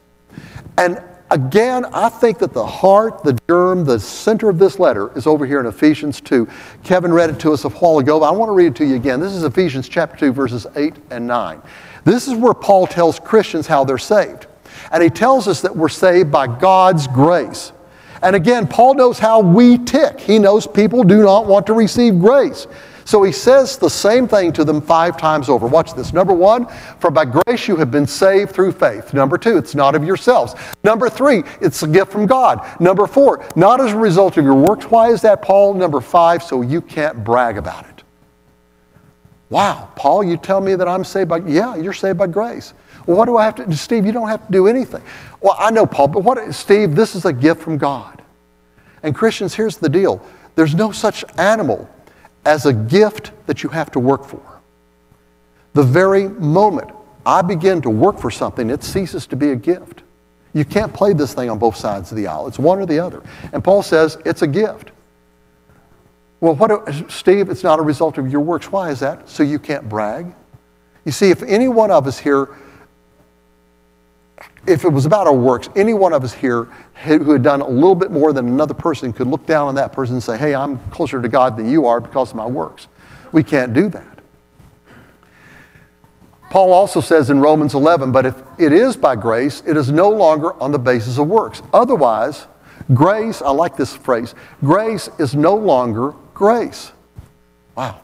[0.78, 5.28] And again, I think that the heart, the germ, the center of this letter is
[5.28, 6.48] over here in Ephesians 2.
[6.84, 8.86] Kevin read it to us a while ago, but I want to read it to
[8.86, 9.20] you again.
[9.20, 11.62] This is Ephesians chapter 2, verses 8 and 9.
[12.04, 14.48] This is where Paul tells Christians how they're saved.
[14.92, 17.72] And he tells us that we're saved by God's grace.
[18.22, 20.20] And again, Paul knows how we tick.
[20.20, 22.68] He knows people do not want to receive grace.
[23.06, 25.68] So he says the same thing to them five times over.
[25.68, 26.12] Watch this.
[26.12, 26.66] Number one,
[27.00, 29.14] for by grace you have been saved through faith.
[29.14, 30.56] Number two, it's not of yourselves.
[30.84, 32.68] Number three, it's a gift from God.
[32.82, 34.86] Number four, not as a result of your works.
[34.86, 35.76] Why is that, Paul?
[35.76, 38.04] Number five, so you can't brag about it.
[39.52, 42.74] Wow, Paul, you tell me that I'm saved by, yeah, you're saved by grace.
[43.06, 43.78] Well, what do I have to?
[43.78, 45.04] Steve, you don't have to do anything.
[45.42, 48.24] Well, I know, Paul, but what, Steve, this is a gift from God.
[49.04, 51.88] And Christians, here's the deal there's no such animal
[52.46, 54.42] as a gift that you have to work for.
[55.74, 56.92] The very moment
[57.26, 60.04] I begin to work for something, it ceases to be a gift.
[60.54, 62.48] You can't play this thing on both sides of the aisle.
[62.48, 63.24] It's one or the other.
[63.52, 64.92] And Paul says it's a gift.
[66.40, 68.72] Well, what, Steve, it's not a result of your works.
[68.72, 69.28] Why is that?
[69.28, 70.34] So you can't brag?
[71.04, 72.50] You see, if any one of us here,
[74.68, 76.66] if it was about our works, any one of us here
[77.04, 79.92] who had done a little bit more than another person could look down on that
[79.94, 82.88] person and say, hey, I'm closer to God than you are because of my works.
[83.32, 84.16] We can't do that.
[86.50, 90.10] Paul also says in Romans 11, but if it is by grace, it is no
[90.10, 91.62] longer on the basis of works.
[91.74, 92.48] Otherwise,
[92.94, 96.92] grace, I like this phrase, grace is no longer grace.
[97.76, 98.00] Wow.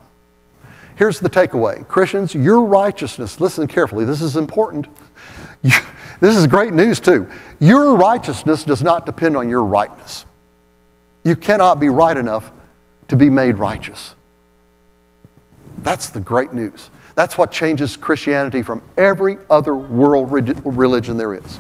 [0.96, 4.88] Here's the takeaway Christians, your righteousness, listen carefully, this is important.
[6.22, 7.28] This is great news, too.
[7.60, 10.26] Your righteousness does not depend on your rightness.
[11.24, 12.52] You cannot be right enough
[13.10, 14.16] to be made righteous.
[15.80, 16.92] That's the great news.
[17.16, 21.60] That's what changes Christianity from every other world religion there is.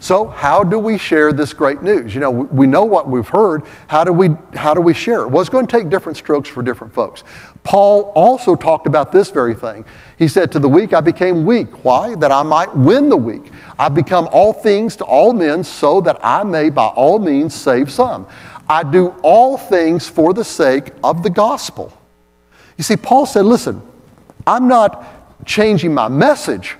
[0.00, 2.14] So, how do we share this great news?
[2.14, 3.64] You know, we know what we've heard.
[3.88, 5.28] How do we, how do we share it?
[5.28, 7.24] Well, it's going to take different strokes for different folks.
[7.64, 9.84] Paul also talked about this very thing.
[10.18, 11.84] He said, To the weak I became weak.
[11.84, 12.14] Why?
[12.16, 13.52] That I might win the weak.
[13.78, 17.90] I become all things to all men so that I may by all means save
[17.90, 18.26] some.
[18.68, 21.96] I do all things for the sake of the gospel.
[22.76, 23.80] You see, Paul said, Listen,
[24.46, 26.76] I'm not changing my message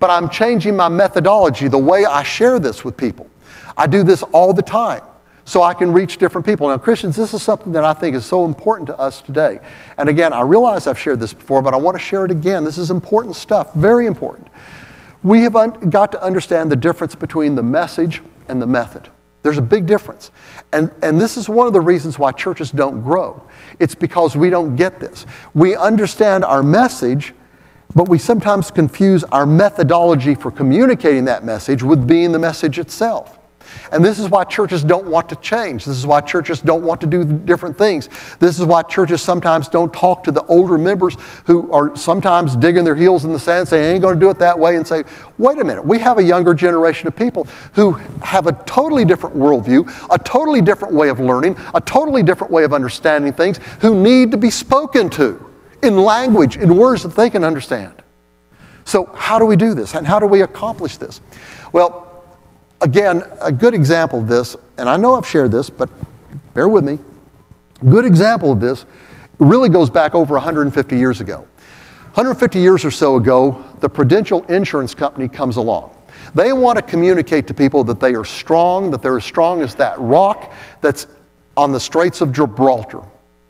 [0.00, 3.28] but I'm changing my methodology, the way I share this with people.
[3.76, 5.02] I do this all the time
[5.50, 6.68] so I can reach different people.
[6.68, 9.58] Now, Christians, this is something that I think is so important to us today.
[9.98, 12.62] And again, I realize I've shared this before, but I want to share it again.
[12.62, 14.46] This is important stuff, very important.
[15.24, 15.54] We have
[15.90, 19.08] got to understand the difference between the message and the method.
[19.42, 20.30] There's a big difference.
[20.70, 23.42] And, and this is one of the reasons why churches don't grow.
[23.80, 25.26] It's because we don't get this.
[25.52, 27.34] We understand our message,
[27.96, 33.39] but we sometimes confuse our methodology for communicating that message with being the message itself.
[33.92, 35.84] And this is why churches don't want to change.
[35.84, 38.08] This is why churches don't want to do different things.
[38.38, 42.84] This is why churches sometimes don't talk to the older members who are sometimes digging
[42.84, 44.86] their heels in the sand, saying, I ain't going to do it that way, and
[44.86, 45.04] say,
[45.38, 49.36] wait a minute, we have a younger generation of people who have a totally different
[49.36, 54.00] worldview, a totally different way of learning, a totally different way of understanding things, who
[54.00, 55.50] need to be spoken to
[55.82, 57.94] in language, in words that they can understand.
[58.84, 59.94] So, how do we do this?
[59.94, 61.20] And how do we accomplish this?
[61.72, 62.09] Well,
[62.80, 65.90] again, a good example of this, and I know I've shared this, but
[66.54, 66.98] bear with me.
[67.88, 68.84] Good example of this
[69.38, 71.46] really goes back over 150 years ago.
[72.14, 75.96] 150 years or so ago, the Prudential Insurance Company comes along.
[76.34, 79.74] They want to communicate to people that they are strong, that they're as strong as
[79.76, 81.06] that rock that's
[81.56, 83.02] on the Straits of Gibraltar,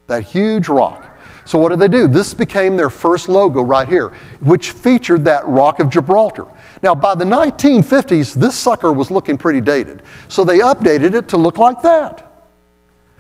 [0.07, 1.07] that huge rock.
[1.45, 2.07] So what did they do?
[2.07, 6.47] This became their first logo right here, which featured that Rock of Gibraltar.
[6.83, 10.03] Now, by the 1950s, this sucker was looking pretty dated.
[10.29, 12.27] So they updated it to look like that.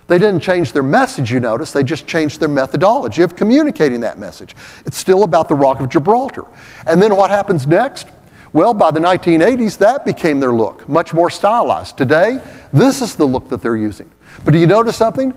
[0.07, 4.19] They didn't change their message, you notice, they just changed their methodology of communicating that
[4.19, 4.57] message.
[4.85, 6.47] It's still about the Rock of Gibraltar.
[6.85, 8.09] And then what happens next?
[8.53, 11.97] Well, by the 1980s, that became their look, much more stylized.
[11.97, 12.41] Today,
[12.73, 14.11] this is the look that they're using.
[14.45, 15.33] But do you notice something?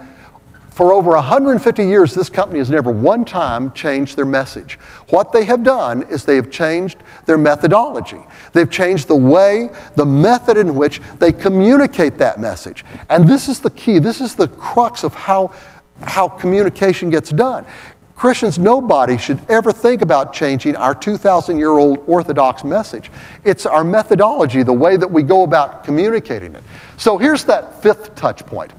[0.74, 4.80] For over 150 years, this company has never one time changed their message.
[5.10, 8.20] What they have done is they have changed their methodology.
[8.54, 12.84] They've changed the way, the method in which they communicate that message.
[13.12, 15.54] And this is the key, this is the crux of how,
[16.02, 17.68] how communication gets done.
[18.16, 23.12] Christians, nobody should ever think about changing our 2,000 year old Orthodox message.
[23.44, 26.64] It's our methodology, the way that we go about communicating it.
[26.98, 28.72] So here's that fifth touch point.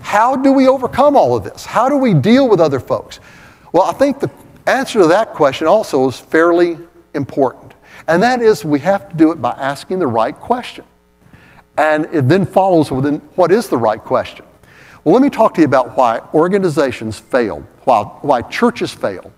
[0.00, 1.64] How do we overcome all of this?
[1.64, 3.20] How do we deal with other folks?
[3.72, 4.30] Well, I think the
[4.66, 6.78] answer to that question also is fairly
[7.14, 7.74] important.
[8.08, 10.84] And that is we have to do it by asking the right question.
[11.76, 14.44] And it then follows within what is the right question?
[15.04, 19.32] Well, let me talk to you about why organizations fail, why, why churches fail,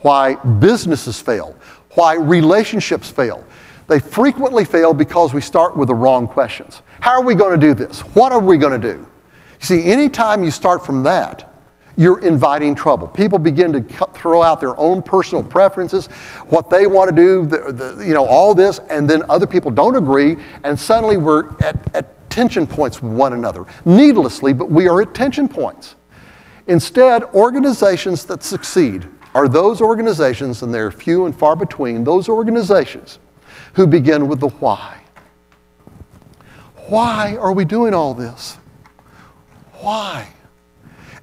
[0.00, 1.54] why businesses fail,
[1.90, 3.44] why relationships fail.
[3.86, 6.82] They frequently fail because we start with the wrong questions.
[7.00, 8.00] How are we going to do this?
[8.00, 9.06] What are we going to do?
[9.60, 11.52] You see, anytime you start from that,
[11.96, 13.08] you're inviting trouble.
[13.08, 16.08] People begin to throw out their own personal preferences,
[16.48, 19.70] what they want to do, the, the, you know, all this, and then other people
[19.70, 23.64] don't agree, and suddenly we're at, at tension points with one another.
[23.86, 25.96] Needlessly, but we are at tension points.
[26.66, 33.18] Instead, organizations that succeed are those organizations, and they're few and far between, those organizations
[33.74, 35.00] who begin with the why.
[36.88, 38.58] Why are we doing all this?
[39.80, 40.28] Why?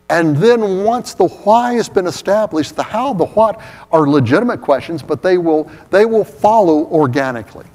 [0.09, 3.59] And then once the why has been established, the how, the what
[3.91, 7.65] are legitimate questions, but they will, they will follow organically.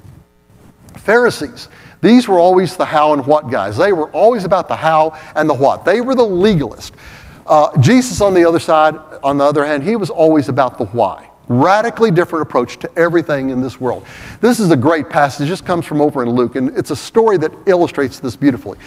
[0.97, 1.69] Pharisees,
[2.01, 3.75] these were always the how and what guys.
[3.75, 5.83] They were always about the how and the what.
[5.83, 6.93] They were the legalist.
[7.45, 10.85] Uh, Jesus, on the other side, on the other hand, he was always about the
[10.85, 11.29] why.
[11.47, 14.05] Radically different approach to everything in this world.
[14.39, 15.49] This is a great passage.
[15.49, 18.77] This comes from over in Luke, and it's a story that illustrates this beautifully.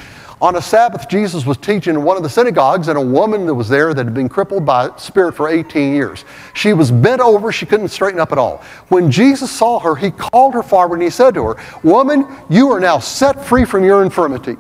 [0.42, 3.54] On a Sabbath, Jesus was teaching in one of the synagogues, and a woman that
[3.54, 6.24] was there that had been crippled by spirit for 18 years.
[6.52, 8.56] She was bent over, she couldn't straighten up at all.
[8.88, 12.72] When Jesus saw her, he called her forward and he said to her, Woman, you
[12.72, 14.56] are now set free from your infirmity.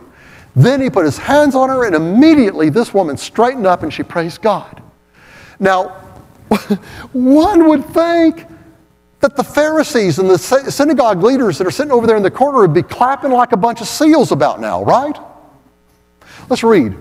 [0.54, 4.04] Then he put his hands on her, and immediately this woman straightened up and she
[4.04, 4.80] praised God.
[5.58, 5.88] Now,
[7.12, 8.46] one would think
[9.18, 12.60] that the Pharisees and the synagogue leaders that are sitting over there in the corner
[12.60, 15.18] would be clapping like a bunch of seals about now, right?
[16.52, 16.94] Let's read.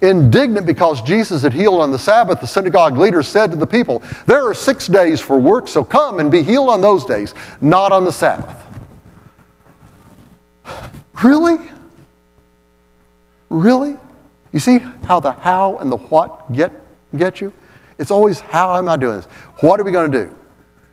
[0.00, 4.02] Indignant because Jesus had healed on the Sabbath, the synagogue leaders said to the people,
[4.24, 7.92] There are six days for work, so come and be healed on those days, not
[7.92, 8.56] on the Sabbath.
[11.22, 11.58] Really?
[13.50, 13.98] Really?
[14.52, 16.72] You see how the how and the what get,
[17.14, 17.52] get you?
[17.98, 19.26] It's always, how am I doing this?
[19.60, 20.34] What are we going to do?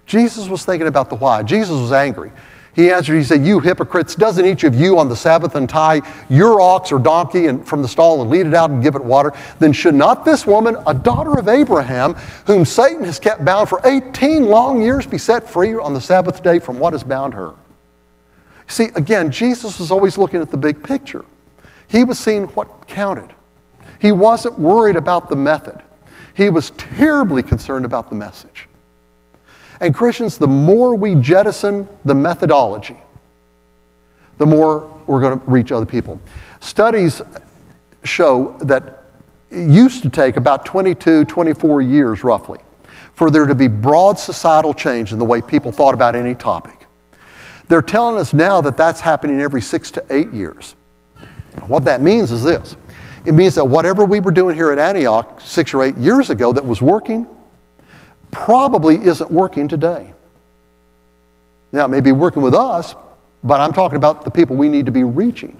[0.06, 1.44] Jesus was thinking about the why.
[1.44, 2.34] Jesus was angry.
[2.76, 6.62] He answered, he said, You hypocrites, doesn't each of you on the Sabbath untie your
[6.62, 9.34] ox or donkey and from the stall and lead it out and give it water?
[9.58, 12.14] Then should not this woman, a daughter of Abraham,
[12.46, 16.44] whom Satan has kept bound for 18 long years, be set free on the Sabbath
[16.44, 17.54] day from what has bound her?
[18.68, 21.26] See, again, Jesus was always looking at the big picture.
[21.88, 23.34] He was seeing what counted.
[24.00, 25.82] He wasn't worried about the method.
[26.36, 28.69] He was terribly concerned about the message.
[29.80, 32.98] And Christians, the more we jettison the methodology,
[34.38, 36.20] the more we're going to reach other people.
[36.60, 37.22] Studies
[38.04, 39.04] show that
[39.50, 42.60] it used to take about 22, 24 years roughly
[43.14, 46.86] for there to be broad societal change in the way people thought about any topic.
[47.68, 50.76] They're telling us now that that's happening every six to eight years.
[51.68, 52.78] What that means is this
[53.26, 56.54] it means that whatever we were doing here at Antioch six or eight years ago
[56.54, 57.28] that was working
[58.32, 60.14] probably isn't working today.
[61.72, 62.96] Now, it may be working with us,
[63.44, 65.58] but I'm talking about the people we need to be reaching.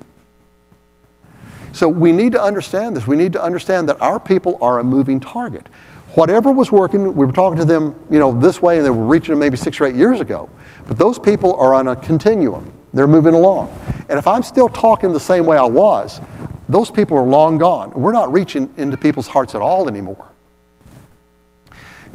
[1.72, 3.06] So we need to understand this.
[3.06, 5.68] We need to understand that our people are a moving target.
[6.16, 9.06] Whatever was working, we were talking to them, you know, this way, and they were
[9.06, 10.50] reaching them maybe six or eight years ago.
[10.88, 12.74] But those people are on a continuum.
[12.94, 13.70] They're moving along.
[14.10, 16.20] And if I'm still talking the same way I was,
[16.68, 17.92] those people are long gone.
[17.92, 20.29] We're not reaching into people's hearts at all anymore.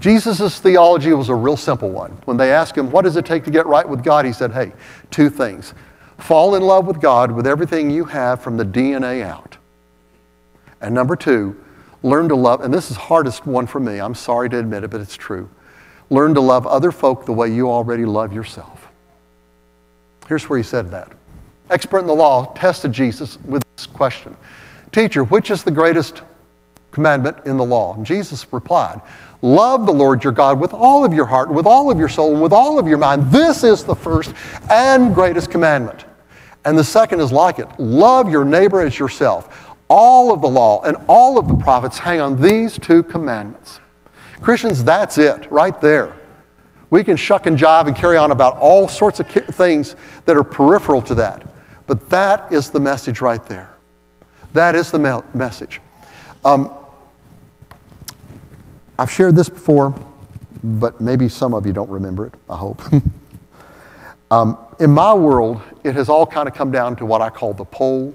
[0.05, 2.11] Jesus' theology was a real simple one.
[2.27, 4.27] When they asked him, What does it take to get right with God?
[4.27, 4.75] He said, Hey,
[5.11, 5.73] two things.
[6.19, 9.57] Fall in love with God with everything you have from the DNA out.
[10.83, 11.59] And number two,
[12.03, 13.99] learn to love, and this is hardest one for me.
[13.99, 15.49] I'm sorry to admit it, but it's true.
[16.11, 18.87] Learn to love other folk the way you already love yourself.
[20.29, 21.13] Here's where he said that.
[21.71, 24.37] Expert in the law tested Jesus with this question
[24.93, 26.21] Teacher, which is the greatest
[26.91, 27.95] commandment in the law?
[27.95, 29.01] And Jesus replied,
[29.45, 32.33] Love the Lord your God with all of your heart, with all of your soul,
[32.33, 33.31] and with all of your mind.
[33.31, 34.33] This is the first
[34.71, 36.07] and greatest commandment.
[36.65, 39.75] And the second is like it love your neighbor as yourself.
[39.87, 43.81] All of the law and all of the prophets hang on these two commandments.
[44.41, 46.17] Christians, that's it right there.
[46.89, 50.43] We can shuck and jive and carry on about all sorts of things that are
[50.43, 51.47] peripheral to that.
[51.87, 53.77] But that is the message right there.
[54.55, 55.83] That is the me- message.
[56.47, 56.75] Um,
[58.99, 59.95] I've shared this before,
[60.63, 62.81] but maybe some of you don't remember it, I hope.
[64.31, 67.55] um, in my world, it has all kind of come down to what I call
[67.55, 68.15] the pole.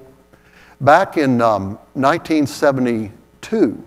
[0.82, 3.84] Back in um, 1972,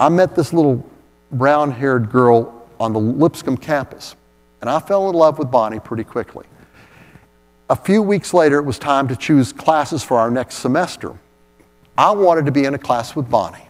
[0.00, 0.84] I met this little
[1.30, 4.16] brown haired girl on the Lipscomb campus,
[4.60, 6.46] and I fell in love with Bonnie pretty quickly.
[7.70, 11.14] A few weeks later, it was time to choose classes for our next semester.
[11.96, 13.68] I wanted to be in a class with Bonnie.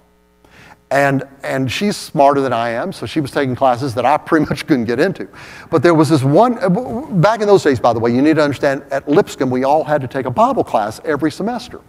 [0.93, 4.45] And, and she's smarter than I am, so she was taking classes that I pretty
[4.45, 5.27] much couldn't get into.
[5.71, 6.69] But there was this one, uh,
[7.13, 9.85] back in those days, by the way, you need to understand, at Lipscomb, we all
[9.85, 11.81] had to take a Bible class every semester.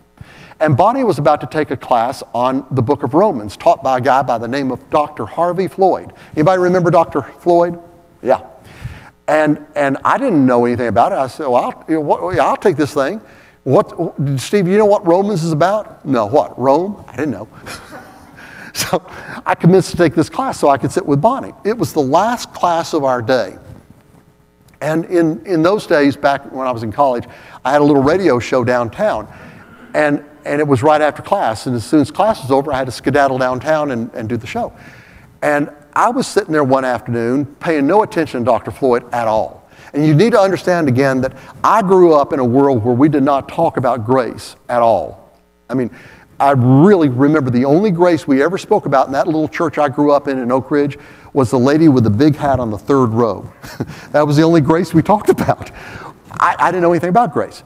[0.62, 3.98] And Bonnie was about to take a class on the book of Romans, taught by
[3.98, 5.26] a guy by the name of Dr.
[5.26, 6.14] Harvey Floyd.
[6.38, 7.24] Anybody remember Dr.
[7.24, 7.78] Floyd?
[8.22, 8.48] Yeah.
[9.28, 11.18] And, and I didn't know anything about it.
[11.18, 13.20] I said, well, I'll, you know, what, I'll take this thing.
[13.64, 16.06] What, Steve, you know what Romans is about?
[16.06, 16.58] No, what?
[16.58, 17.04] Rome?
[17.10, 17.50] I didn't know.
[18.76, 19.06] so
[19.46, 21.54] I convinced to take this class so I could sit with Bonnie.
[21.64, 23.58] It was the last class of our day.
[24.82, 27.26] And in, in those days, back when I was in college,
[27.64, 29.32] I had a little radio show downtown.
[29.94, 31.68] And, and it was right after class.
[31.68, 34.36] And as soon as class was over, I had to skedaddle downtown and, and do
[34.36, 34.74] the show.
[35.42, 38.72] And I was sitting there one afternoon paying no attention to Dr.
[38.72, 39.70] Floyd at all.
[39.94, 43.08] And you need to understand again that I grew up in a world where we
[43.08, 45.32] did not talk about grace at all.
[45.70, 45.92] I mean,
[46.40, 49.90] I really remember the only grace we ever spoke about in that little church I
[49.90, 50.98] grew up in in Oak Ridge
[51.34, 53.52] was the lady with the big hat on the third row.
[54.12, 55.72] that was the only grace we talked about.
[56.32, 57.64] I, I, didn't know anything about grace.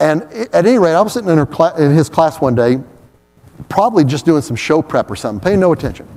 [0.00, 2.80] And at any rate, I was sitting in, in his class one day,
[3.68, 6.08] probably just doing some show prep or something, paying no attention.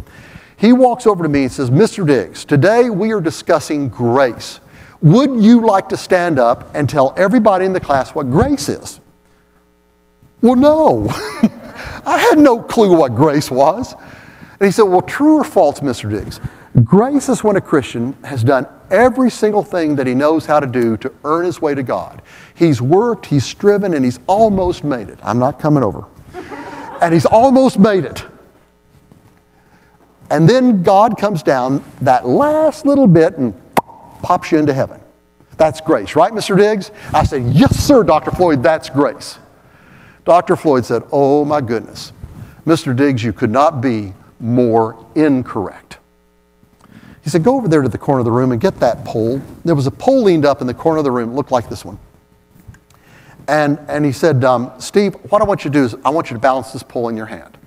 [0.57, 2.05] He walks over to me and says, Mr.
[2.05, 4.59] Diggs, today we are discussing grace.
[5.01, 8.99] Would you like to stand up and tell everybody in the class what grace is?
[10.41, 11.09] Well, no.
[12.09, 13.93] I had no clue what grace was.
[13.93, 16.09] And he said, Well, true or false, Mr.
[16.09, 16.39] Diggs?
[16.83, 20.65] Grace is when a Christian has done every single thing that he knows how to
[20.65, 22.23] do to earn his way to God.
[22.55, 25.19] He's worked, he's striven, and he's almost made it.
[25.21, 26.05] I'm not coming over.
[27.01, 28.25] and he's almost made it.
[30.31, 33.53] And then God comes down that last little bit and
[34.23, 34.99] pops you into heaven.
[35.57, 36.57] That's grace, right, Mr.
[36.57, 36.89] Diggs?
[37.13, 38.31] I said, Yes, sir, Dr.
[38.31, 39.37] Floyd, that's grace.
[40.29, 40.55] Dr.
[40.55, 42.13] Floyd said, Oh my goodness.
[42.63, 42.95] Mr.
[42.95, 45.97] Diggs, you could not be more incorrect.
[47.23, 49.41] He said, Go over there to the corner of the room and get that pole.
[49.65, 51.67] There was a pole leaned up in the corner of the room, it looked like
[51.67, 51.97] this one.
[53.47, 56.29] And, and he said, um, Steve, what I want you to do is I want
[56.29, 57.57] you to balance this pole in your hand.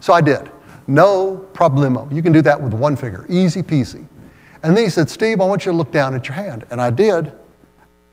[0.00, 0.50] So I did.
[0.88, 2.12] No problemo.
[2.12, 4.04] You can do that with one finger, easy peasy.
[4.64, 6.66] And then he said, Steve, I want you to look down at your hand.
[6.72, 7.30] And I did,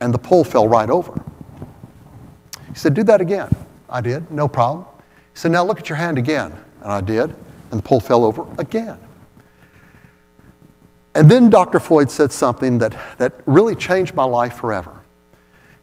[0.02, 1.20] and the pole fell right over.
[2.68, 3.50] He said, Do that again.
[3.90, 4.86] I did, no problem.
[5.34, 6.54] He said, Now look at your hand again.
[6.82, 7.36] And I did,
[7.72, 8.98] and the pole fell over again.
[11.16, 11.80] And then Dr.
[11.80, 15.02] Floyd said something that, that really changed my life forever.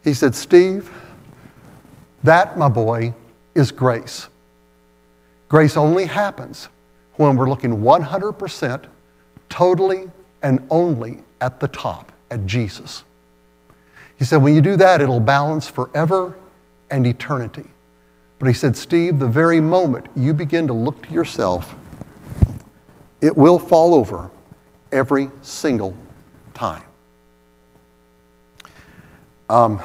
[0.03, 0.89] He said, Steve,
[2.23, 3.13] that, my boy,
[3.53, 4.29] is grace.
[5.49, 6.69] Grace only happens
[7.15, 8.85] when we're looking 100%
[9.49, 10.09] totally
[10.41, 13.03] and only at the top, at Jesus.
[14.17, 16.37] He said, when you do that, it'll balance forever
[16.89, 17.65] and eternity.
[18.39, 21.75] But he said, Steve, the very moment you begin to look to yourself,
[23.21, 24.29] it will fall over
[24.91, 25.95] every single
[26.53, 26.83] time.
[29.49, 29.79] Um,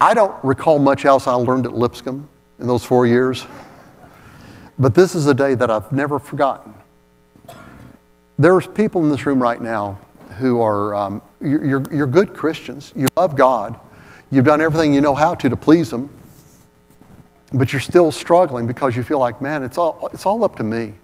[0.00, 2.28] I don't recall much else I learned at Lipscomb
[2.58, 3.46] in those four years.
[4.78, 6.74] But this is a day that I've never forgotten.
[8.38, 9.98] There's people in this room right now
[10.38, 12.92] who are, um, you're, you're good Christians.
[12.96, 13.78] You love God.
[14.30, 16.10] You've done everything you know how to to please Him.
[17.54, 20.62] But you're still struggling because you feel like, man, it's all, it's all up to
[20.64, 20.94] me.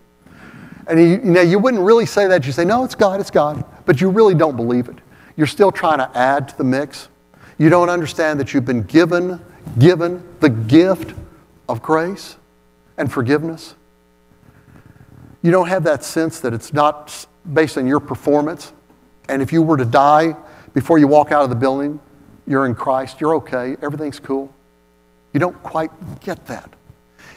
[0.86, 2.46] And you, you know, you wouldn't really say that.
[2.46, 3.64] You say, no, it's God, it's God.
[3.84, 4.96] But you really don't believe it.
[5.36, 7.08] You're still trying to add to the mix.
[7.58, 9.40] You don't understand that you've been given,
[9.78, 11.14] given the gift
[11.68, 12.36] of grace
[12.96, 13.74] and forgiveness.
[15.42, 18.72] You don't have that sense that it's not based on your performance.
[19.28, 20.34] And if you were to die
[20.72, 22.00] before you walk out of the building,
[22.46, 24.52] you're in Christ, you're okay, everything's cool.
[25.38, 26.68] You don't quite get that.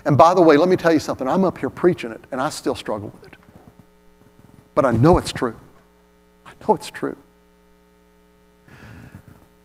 [0.05, 1.27] And by the way, let me tell you something.
[1.27, 3.37] I'm up here preaching it, and I still struggle with it.
[4.73, 5.55] But I know it's true.
[6.43, 7.15] I know it's true.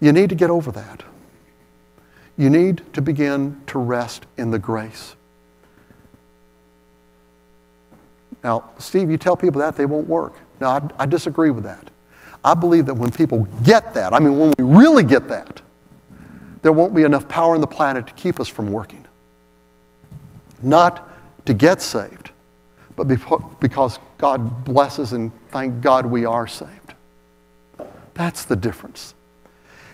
[0.01, 1.03] You need to get over that.
[2.37, 5.17] You need to begin to rest in the grace.
[8.45, 10.35] Now, Steve, you tell people that, they won't work.
[10.61, 11.89] Now, I, I disagree with that.
[12.45, 15.63] I believe that when people get that, I mean, when we really get that,
[16.67, 19.07] there won't be enough power on the planet to keep us from working.
[20.65, 21.09] Not
[21.47, 22.33] to get saved,
[22.97, 23.05] but
[23.61, 26.95] because God blesses and thank God we are saved.
[28.15, 29.15] That's the difference.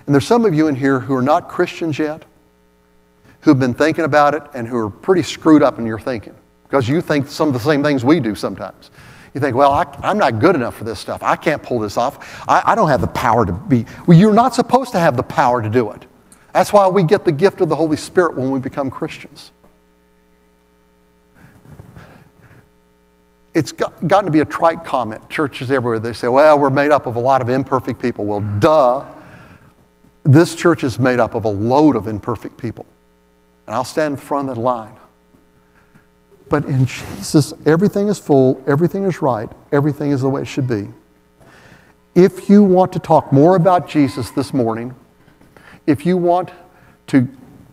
[0.06, 2.24] And there's some of you in here who are not Christians yet,
[3.42, 6.88] who've been thinking about it and who are pretty screwed up in your thinking because
[6.88, 8.90] you think some of the same things we do sometimes.
[9.34, 11.22] You think, well, I, am not good enough for this stuff.
[11.22, 12.48] I can't pull this off.
[12.48, 13.84] I, I don't have the power to be.
[14.06, 16.06] Well, you're not supposed to have the power to do it.
[16.52, 19.52] That's why we get the gift of the Holy Spirit when we become Christians.
[23.54, 25.28] It's got, gotten to be a trite comment.
[25.28, 28.24] Churches everywhere, they say, well, we're made up of a lot of imperfect people.
[28.24, 29.04] Well, duh.
[30.24, 32.86] This church is made up of a load of imperfect people.
[33.66, 34.94] and I'll stand in front of that line.
[36.48, 40.68] But in Jesus, everything is full, everything is right, everything is the way it should
[40.68, 40.88] be.
[42.14, 44.94] If you want to talk more about Jesus this morning,
[45.86, 46.50] if you want
[47.08, 47.28] to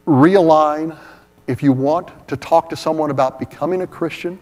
[0.05, 0.97] realign,
[1.47, 4.39] if you want to talk to someone about becoming a Christian,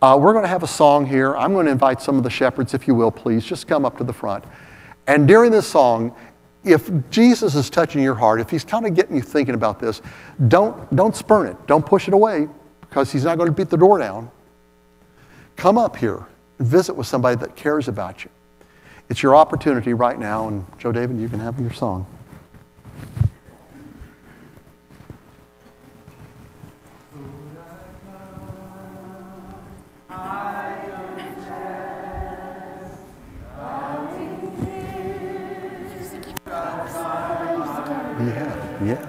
[0.00, 1.36] uh, we're going to have a song here.
[1.36, 3.98] I'm going to invite some of the shepherds, if you will, please, just come up
[3.98, 4.44] to the front.
[5.06, 6.14] And during this song,
[6.64, 10.02] if Jesus is touching your heart, if he's kind of getting you thinking about this,
[10.48, 11.56] don't, don't spurn it.
[11.66, 12.48] Don't push it away
[12.80, 14.30] because he's not going to beat the door down.
[15.56, 16.26] Come up here
[16.58, 18.30] and visit with somebody that cares about you.
[19.08, 22.06] It's your opportunity right now, and Joe David, you can have your song.
[38.22, 38.54] Yeah,
[38.84, 39.06] yeah.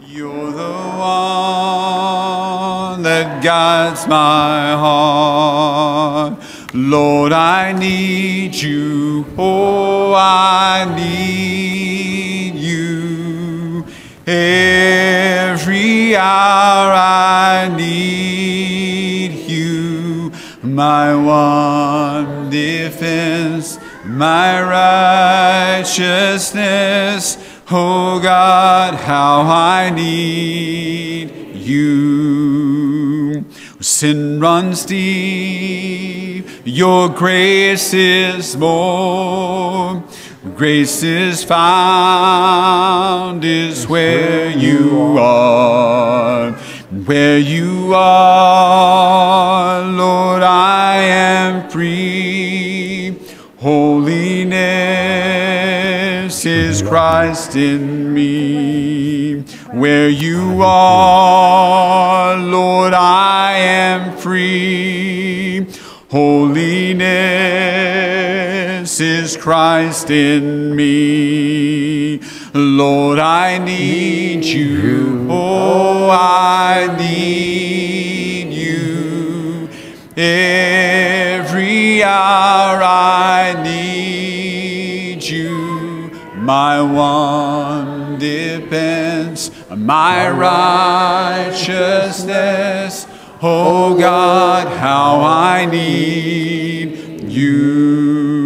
[0.00, 6.42] You're the one that guides my heart.
[6.74, 9.24] Lord, I need you.
[9.38, 11.67] Oh, I need.
[14.30, 20.30] Every hour I need you.
[20.62, 24.60] My one defense, my
[25.80, 27.38] righteousness.
[27.70, 33.46] Oh God, how I need you.
[33.80, 39.67] Sin runs deep, your grace is more.
[40.58, 42.64] Grace is found
[43.44, 46.50] is where you are.
[47.06, 53.16] Where you are, Lord, I am free.
[53.58, 54.24] Holiness
[56.44, 59.42] is Christ in me.
[59.70, 65.68] Where you are, Lord, I am free.
[66.10, 67.47] Holiness
[69.00, 72.20] is Christ in me.
[72.54, 75.26] Lord, I need you.
[75.30, 79.68] Oh, I need you.
[80.16, 86.10] Every hour I need you.
[86.36, 93.06] My one defense, my righteousness.
[93.42, 98.37] Oh God, how I need you.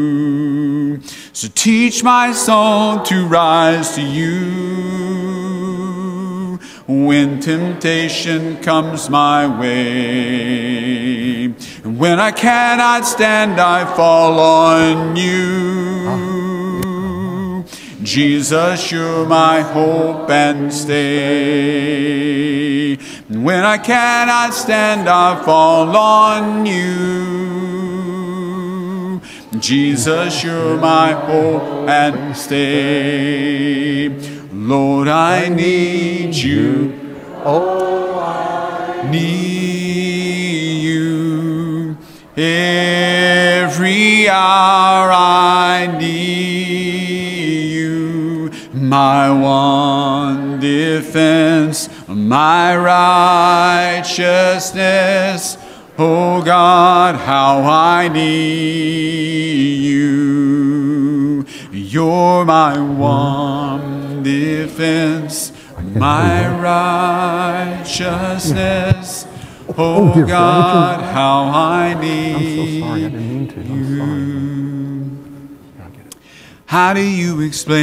[1.43, 5.41] So teach my soul to rise to you
[6.87, 11.47] when temptation comes my way.
[11.83, 16.45] And when I cannot stand, I fall on you.
[18.05, 22.13] Jesus, you're my hope and stay.
[23.29, 27.72] And when I cannot stand, I fall on you.
[29.59, 34.09] Jesus, you're my hope and stay.
[34.51, 37.19] Lord, I need you.
[37.45, 41.99] Oh, I Need you.
[42.37, 48.51] Every hour I need you.
[48.73, 55.59] My one defense, my righteousness.
[56.05, 61.47] Oh God, how I need you.
[61.71, 66.49] You're my one defense, my
[67.79, 69.29] righteousness.
[69.69, 73.05] Oh, oh dear God, God, how I need I'm so sorry.
[73.05, 73.61] I didn't mean to.
[73.61, 74.23] I'm sorry.
[75.85, 76.17] I'll get it.
[76.67, 77.81] how do you explain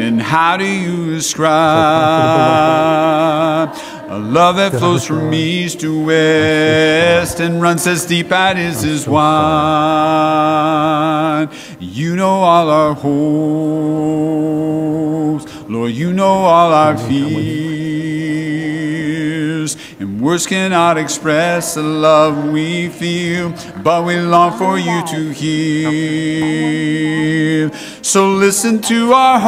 [0.00, 1.52] and how do you describe
[4.12, 9.22] a love that flows from east to west and runs as deep as is wide?
[11.80, 13.06] You know all our hopes,
[15.66, 15.92] Lord.
[15.92, 17.81] You know all our fears,
[20.02, 26.42] and words cannot express the love we feel, but we long for you to heal.
[28.02, 29.38] So listen to our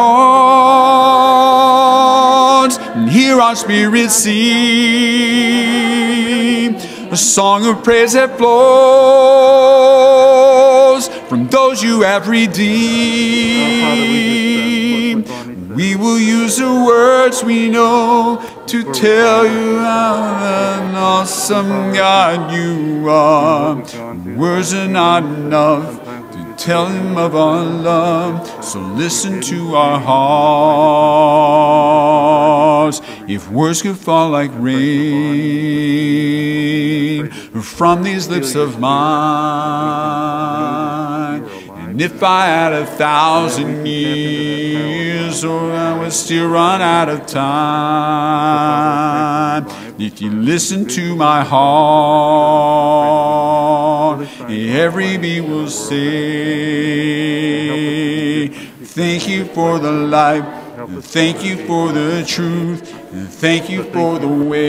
[2.61, 4.34] hearts and hear our spirits sing
[7.11, 8.68] a song of praise that flows
[11.28, 13.74] from those you have redeemed.
[15.75, 20.14] We will use the words we know to tell you how
[20.85, 23.77] an awesome God you are.
[24.37, 26.01] Words are not enough
[26.33, 28.64] to tell him of our love.
[28.64, 29.99] So listen to our
[32.89, 33.01] hearts.
[33.27, 35.35] If words could fall like rain
[37.62, 40.24] from these lips of mine.
[41.95, 47.45] And if I had a thousand years, or I would still run out of time.
[49.97, 51.62] If you listen to my heart,
[54.51, 55.99] every beat will say,
[58.49, 60.45] Thank you for the life.
[61.05, 62.92] Thank you for the truth.
[63.12, 64.64] and Thank you for the way.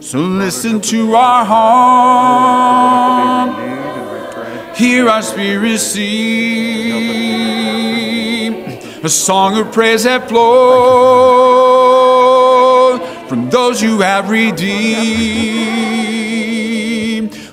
[0.00, 3.65] So listen to our heart.
[4.76, 6.02] Hear our spirit sing.
[9.02, 10.46] A song of praise that flows
[13.26, 14.66] from those you have redeemed.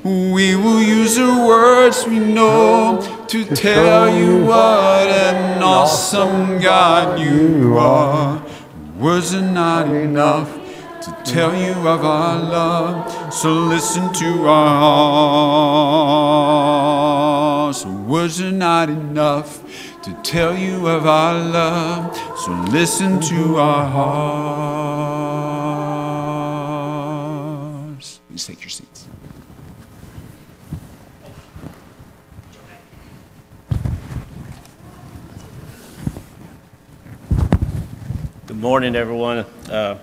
[0.04, 7.78] We will use the words we know to tell you what an awesome God you
[7.78, 8.46] are.
[9.00, 10.63] Words are not enough
[11.04, 14.70] to tell you of our love, so listen to our
[17.66, 17.86] hearts.
[17.86, 19.62] Words are not enough
[20.04, 23.86] to tell you of our love, so listen to our
[27.96, 28.22] hearts.
[28.30, 29.10] Please take your seats.
[38.48, 39.40] Good morning, everyone.
[39.70, 39.98] Uh,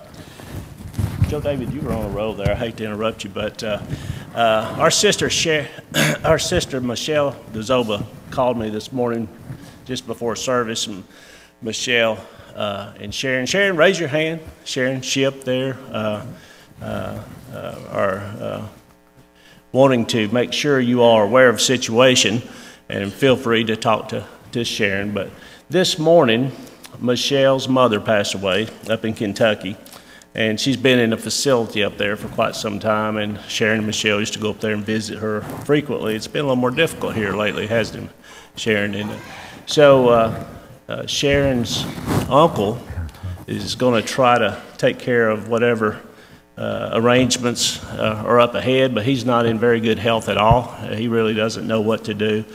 [1.31, 2.51] Joe David, you were on a roll there.
[2.51, 3.81] I hate to interrupt you, but uh,
[4.35, 5.29] uh, our sister,
[6.25, 9.29] our sister Michelle DeZoba called me this morning
[9.85, 11.05] just before service, and
[11.61, 12.17] Michelle
[12.53, 13.45] uh, and Sharon.
[13.45, 14.41] Sharon, raise your hand.
[14.65, 16.25] Sharon Ship there uh,
[16.81, 17.23] uh,
[17.53, 18.69] uh, are
[19.71, 22.41] wanting to make sure you all are aware of the situation,
[22.89, 25.13] and feel free to talk to, to Sharon.
[25.13, 25.29] But
[25.69, 26.51] this morning,
[26.99, 29.77] Michelle's mother passed away up in Kentucky,
[30.33, 33.17] and she's been in a facility up there for quite some time.
[33.17, 36.15] And Sharon and Michelle used to go up there and visit her frequently.
[36.15, 38.15] It's been a little more difficult here lately, hasn't it,
[38.55, 38.95] Sharon?
[38.95, 39.11] And
[39.65, 40.45] so uh,
[40.87, 41.85] uh, Sharon's
[42.29, 42.81] uncle
[43.47, 46.01] is going to try to take care of whatever
[46.57, 50.71] uh, arrangements uh, are up ahead, but he's not in very good health at all.
[50.93, 52.45] He really doesn't know what to do.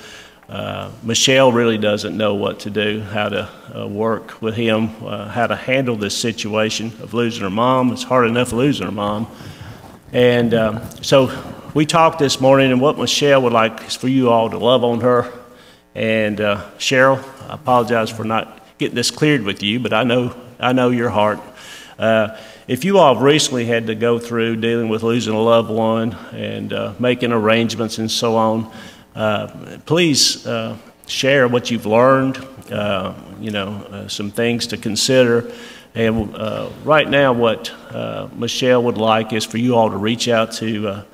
[0.49, 5.29] Uh, Michelle really doesn't know what to do, how to uh, work with him, uh,
[5.29, 7.93] how to handle this situation of losing her mom.
[7.93, 9.27] It's hard enough losing her mom.
[10.13, 11.37] And um, so
[11.75, 14.85] we talked this morning, and what Michelle would like is for you all to love
[14.85, 15.33] on her.
[15.97, 20.37] And uh, Cheryl, I apologize for not getting this cleared with you, but I know,
[20.61, 21.41] I know your heart.
[21.99, 22.39] Uh,
[22.69, 26.13] if you all have recently had to go through dealing with losing a loved one
[26.33, 28.73] and uh, making arrangements and so on, uh,
[29.87, 32.37] please uh, share what you've learned,
[32.71, 35.51] uh, you know, uh, some things to consider.
[35.95, 40.29] And uh, right now, what uh, Michelle would like is for you all to reach
[40.29, 41.05] out to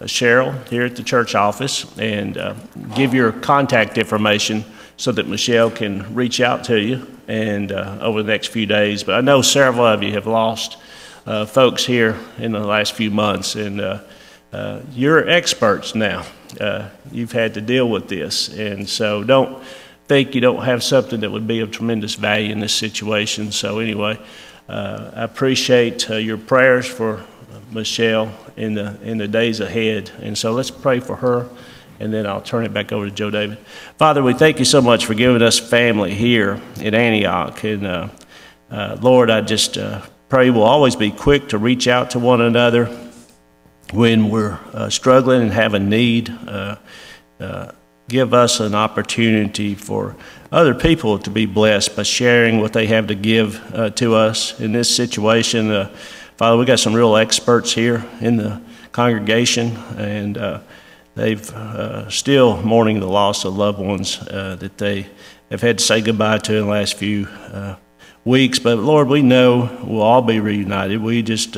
[0.00, 2.36] Cheryl here at the church office and
[2.96, 4.64] give your contact information
[4.96, 9.04] so that Michelle can reach out to you and over the next few days.
[9.04, 10.78] But I know several of you have lost
[11.46, 13.80] folks here in the last few months, and
[14.52, 16.26] uh, you're experts now.
[16.60, 18.48] Uh, you've had to deal with this.
[18.48, 19.62] And so don't
[20.06, 23.50] think you don't have something that would be of tremendous value in this situation.
[23.50, 24.20] So, anyway,
[24.68, 27.24] uh, I appreciate uh, your prayers for
[27.70, 30.10] Michelle in the, in the days ahead.
[30.20, 31.48] And so let's pray for her.
[31.98, 33.58] And then I'll turn it back over to Joe David.
[33.96, 37.64] Father, we thank you so much for giving us family here in Antioch.
[37.64, 38.08] And uh,
[38.70, 39.78] uh, Lord, I just
[40.28, 43.01] pray we'll always be quick to reach out to one another
[43.92, 46.76] when we're uh, struggling and have a need, uh,
[47.38, 47.72] uh,
[48.08, 50.16] give us an opportunity for
[50.50, 54.58] other people to be blessed by sharing what they have to give uh, to us
[54.60, 55.70] in this situation.
[55.70, 55.94] Uh,
[56.38, 58.60] Father, we got some real experts here in the
[58.92, 60.60] congregation, and uh,
[61.14, 61.54] they've
[62.08, 65.06] still mourning the loss of loved ones that they
[65.50, 67.28] have had to say goodbye to in the last few
[68.24, 68.58] weeks.
[68.58, 71.02] But Lord, we know we'll all be reunited.
[71.02, 71.56] We just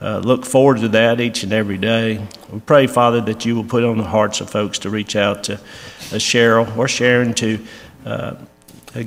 [0.00, 2.24] uh, look forward to that each and every day.
[2.52, 5.44] We pray, Father, that you will put on the hearts of folks to reach out
[5.44, 7.64] to uh, Cheryl or Sharon to
[8.06, 8.34] uh,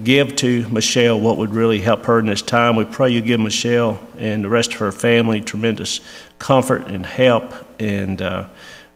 [0.04, 2.76] give to Michelle what would really help her in this time.
[2.76, 6.02] We pray you give Michelle and the rest of her family tremendous
[6.39, 7.54] comfort and help.
[7.80, 8.48] And uh,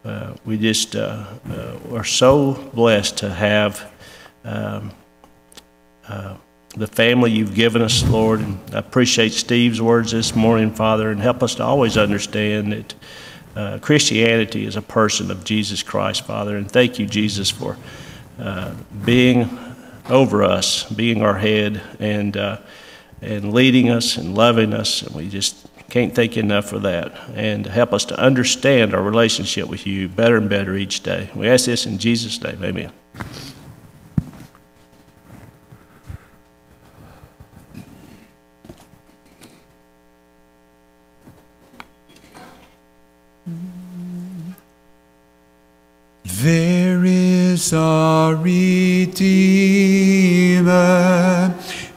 [0.04, 1.24] uh, we just uh,
[1.92, 3.90] are so blessed to have.
[4.44, 4.92] Um,
[6.76, 8.40] the family you've given us, Lord.
[8.40, 12.94] And I appreciate Steve's words this morning, Father, and help us to always understand that
[13.56, 16.56] uh, Christianity is a person of Jesus Christ, Father.
[16.56, 17.78] And thank you, Jesus, for
[18.38, 18.74] uh,
[19.04, 19.48] being
[20.10, 22.58] over us, being our head, and, uh,
[23.22, 25.02] and leading us and loving us.
[25.02, 27.12] And we just can't thank you enough for that.
[27.34, 31.30] And help us to understand our relationship with you better and better each day.
[31.34, 32.62] We ask this in Jesus' name.
[32.62, 32.92] Amen.
[46.42, 49.14] There is a Redeemer,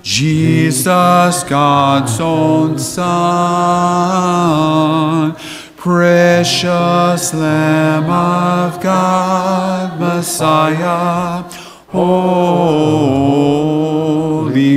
[0.01, 3.05] Jesus, God's own Son,
[5.75, 11.43] precious Lamb of God, Messiah,
[11.89, 12.39] Holy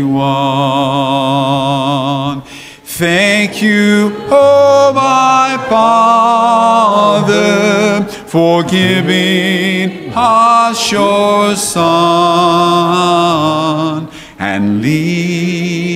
[0.02, 1.22] One.
[2.94, 7.32] Thank you, oh my Father,
[8.26, 11.88] for giving us your Son
[14.38, 15.94] and leaving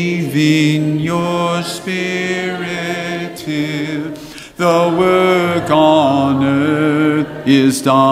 [0.98, 4.12] your Spirit till
[4.56, 8.06] the work on earth is done.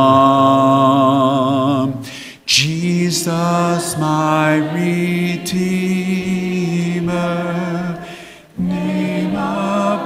[2.45, 5.84] Jesus, my Redeemer,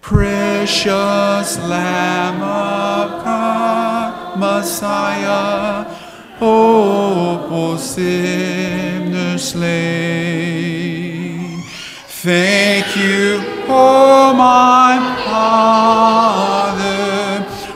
[0.00, 5.86] precious Lamb of God, Messiah,
[6.40, 10.80] oh, for sinners slain.
[12.08, 16.74] Thank you, oh my Father,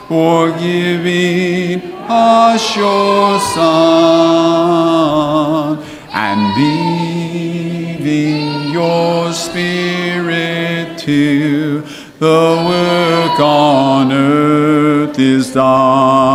[0.09, 4.84] for giving us your Son
[12.25, 16.34] the work on earth is done.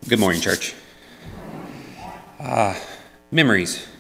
[0.09, 0.75] Good morning, church.
[2.39, 2.75] Uh,
[3.31, 3.92] memories.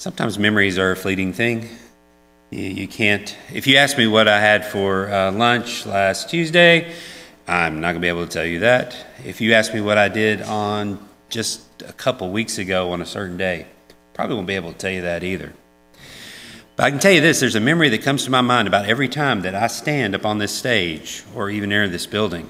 [0.00, 1.68] Sometimes memories are a fleeting thing.
[2.48, 3.36] You, you can't.
[3.52, 6.94] If you ask me what I had for uh, lunch last Tuesday,
[7.46, 8.96] I'm not going to be able to tell you that.
[9.26, 13.04] If you ask me what I did on just a couple weeks ago on a
[13.04, 13.66] certain day,
[14.14, 15.52] probably won't be able to tell you that either.
[16.76, 18.86] But I can tell you this there's a memory that comes to my mind about
[18.86, 22.48] every time that I stand up on this stage or even enter this building.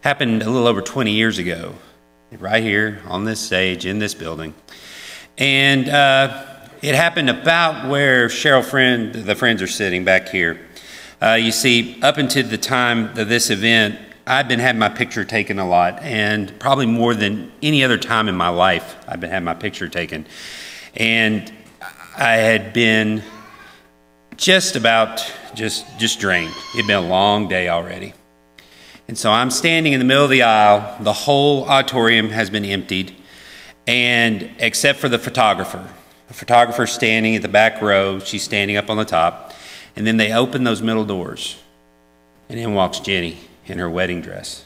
[0.00, 1.76] Happened a little over 20 years ago,
[2.32, 4.54] right here on this stage in this building.
[5.38, 6.53] And uh,
[6.84, 10.60] it happened about where Cheryl Friend, the friends are sitting back here.
[11.22, 15.24] Uh, you see, up until the time of this event, I've been having my picture
[15.24, 19.30] taken a lot, and probably more than any other time in my life, I've been
[19.30, 20.26] having my picture taken.
[20.94, 21.50] And
[22.18, 23.22] I had been
[24.36, 25.24] just about
[25.54, 26.52] just just drained.
[26.74, 28.12] It'd been a long day already.
[29.08, 30.98] And so I'm standing in the middle of the aisle.
[31.00, 33.16] The whole auditorium has been emptied,
[33.86, 35.88] and except for the photographer.
[36.34, 39.52] Photographer standing at the back row, she's standing up on the top.
[39.94, 41.62] And then they open those middle doors,
[42.48, 44.64] and in walks Jenny in her wedding dress.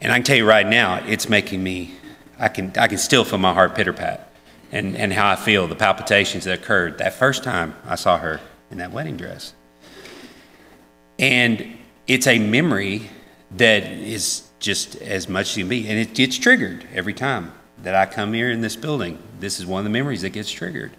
[0.00, 1.96] And I can tell you right now, it's making me,
[2.38, 4.30] I can, I can still feel my heart pitter pat
[4.70, 8.40] and, and how I feel, the palpitations that occurred that first time I saw her
[8.70, 9.52] in that wedding dress.
[11.18, 13.10] And it's a memory
[13.56, 15.88] that is just as much can be.
[15.88, 17.52] And it gets triggered every time
[17.84, 19.18] that I come here in this building.
[19.40, 20.92] This is one of the memories that gets triggered.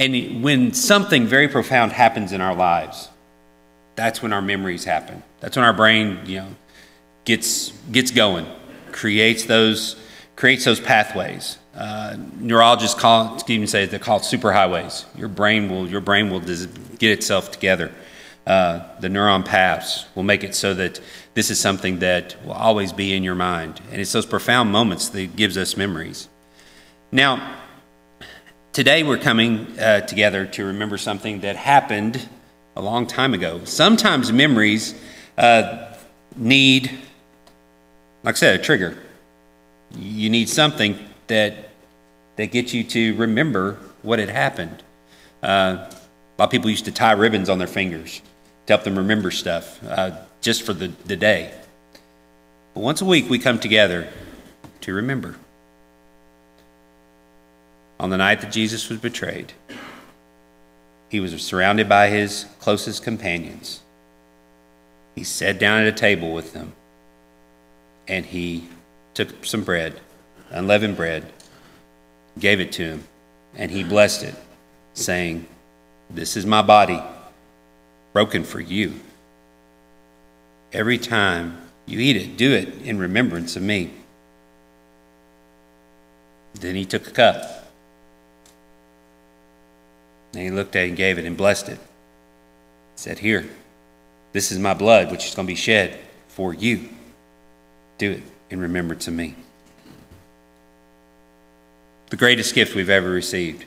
[0.00, 3.08] And when something very profound happens in our lives,
[3.96, 5.22] that's when our memories happen.
[5.40, 6.48] That's when our brain, you know,
[7.24, 8.46] gets gets going,
[8.92, 9.96] creates those
[10.36, 11.58] creates those pathways.
[11.74, 15.04] Uh, neurologists call even say they're called superhighways.
[15.16, 17.92] Your brain will your brain will get itself together
[18.48, 20.98] uh, the neuron paths will make it so that
[21.34, 23.78] this is something that will always be in your mind.
[23.92, 26.28] And it's those profound moments that gives us memories.
[27.12, 27.56] Now,
[28.72, 32.26] today we're coming uh, together to remember something that happened
[32.74, 33.60] a long time ago.
[33.64, 34.94] Sometimes memories
[35.36, 35.92] uh,
[36.34, 36.90] need,
[38.22, 38.96] like I said, a trigger.
[39.94, 41.68] You need something that
[42.36, 44.82] that gets you to remember what had happened.
[45.42, 48.22] Uh, a lot of people used to tie ribbons on their fingers
[48.68, 50.10] to help them remember stuff uh,
[50.42, 51.50] just for the, the day.
[52.74, 54.08] But once a week, we come together
[54.82, 55.36] to remember.
[57.98, 59.54] On the night that Jesus was betrayed,
[61.08, 63.80] he was surrounded by his closest companions.
[65.14, 66.74] He sat down at a table with them
[68.06, 68.68] and he
[69.14, 69.98] took some bread,
[70.50, 71.32] unleavened bread,
[72.38, 73.04] gave it to him,
[73.56, 74.34] and he blessed it,
[74.92, 75.46] saying,
[76.10, 77.02] This is my body,
[78.12, 78.94] broken for you.
[80.72, 83.92] Every time you eat it, do it in remembrance of me.
[86.54, 87.70] Then he took a cup.
[90.32, 91.78] And he looked at it and gave it and blessed it.
[91.78, 93.48] He said, Here,
[94.32, 95.98] this is my blood, which is going to be shed
[96.28, 96.88] for you.
[97.96, 99.34] Do it in remembrance of me.
[102.10, 103.64] The greatest gift we've ever received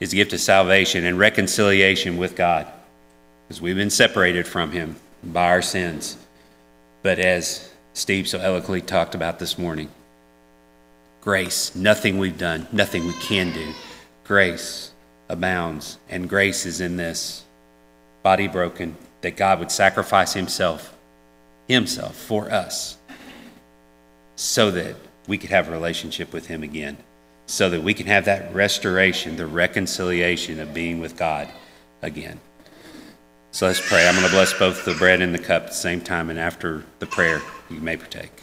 [0.00, 2.66] is the gift of salvation and reconciliation with God,
[3.48, 6.18] because we've been separated from Him by our sins.
[7.02, 9.88] But as Steve so eloquently talked about this morning,
[11.22, 13.72] grace, nothing we've done, nothing we can do,
[14.24, 14.92] grace
[15.30, 17.44] abounds, and grace is in this
[18.22, 20.94] body broken, that God would sacrifice Himself,
[21.66, 22.98] Himself for us,
[24.36, 24.94] so that
[25.26, 26.98] we could have a relationship with Him again
[27.48, 31.48] so that we can have that restoration, the reconciliation of being with God
[32.02, 32.38] again.
[33.50, 34.06] So let's pray.
[34.06, 36.38] I'm going to bless both the bread and the cup at the same time, and
[36.38, 37.40] after the prayer,
[37.70, 38.42] you may partake.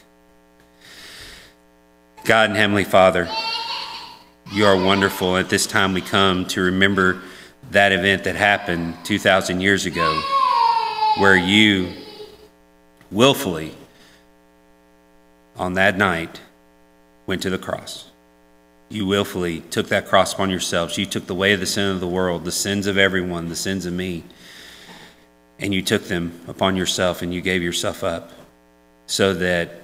[2.24, 3.30] God and Heavenly Father,
[4.52, 5.38] you are wonderful.
[5.38, 7.22] At this time, we come to remember
[7.72, 10.22] that event that happened 2,000 years ago,
[11.18, 11.94] where you
[13.12, 13.76] willfully,
[15.56, 16.42] on that night,
[17.28, 18.10] went to the cross
[18.90, 20.98] you willfully took that cross upon yourselves.
[20.98, 23.56] You took the way of the sin of the world, the sins of everyone, the
[23.56, 24.24] sins of me,
[25.60, 28.32] and you took them upon yourself and you gave yourself up
[29.08, 29.82] so that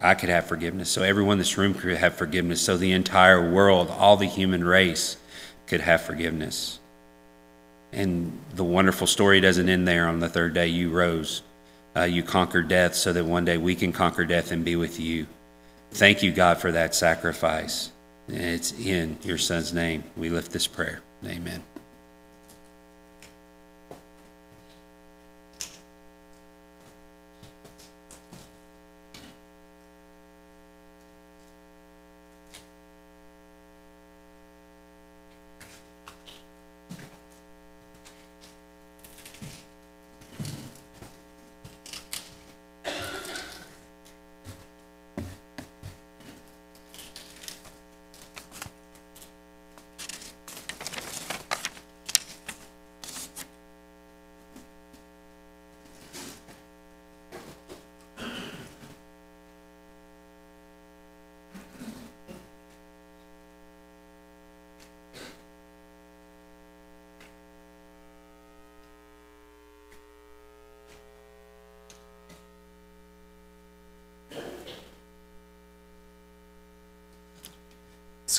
[0.00, 3.50] I could have forgiveness, so everyone in this room could have forgiveness, so the entire
[3.50, 5.16] world, all the human race
[5.66, 6.78] could have forgiveness.
[7.92, 10.06] And the wonderful story doesn't end there.
[10.08, 11.42] On the third day, you rose.
[11.96, 15.00] Uh, you conquered death so that one day we can conquer death and be with
[15.00, 15.26] you.
[15.92, 17.90] Thank you, God, for that sacrifice.
[18.28, 21.00] it's in your Son's name we lift this prayer.
[21.24, 21.62] Amen.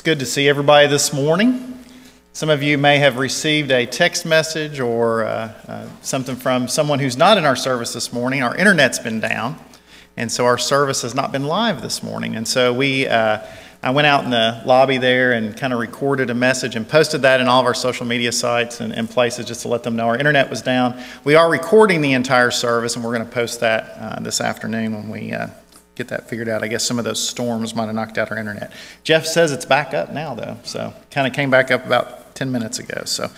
[0.00, 1.78] It's good to see everybody this morning.
[2.32, 7.00] Some of you may have received a text message or uh, uh, something from someone
[7.00, 8.42] who's not in our service this morning.
[8.42, 9.58] Our internet's been down,
[10.16, 12.34] and so our service has not been live this morning.
[12.34, 13.40] And so we, uh,
[13.82, 17.20] I went out in the lobby there and kind of recorded a message and posted
[17.20, 19.96] that in all of our social media sites and, and places just to let them
[19.96, 20.98] know our internet was down.
[21.24, 24.94] We are recording the entire service, and we're going to post that uh, this afternoon
[24.94, 25.48] when we uh,
[26.00, 26.62] get that figured out.
[26.62, 28.72] I guess some of those storms might have knocked out our internet.
[29.04, 30.56] Jeff says it's back up now, though.
[30.62, 33.02] So kind of came back up about 10 minutes ago.
[33.04, 33.28] So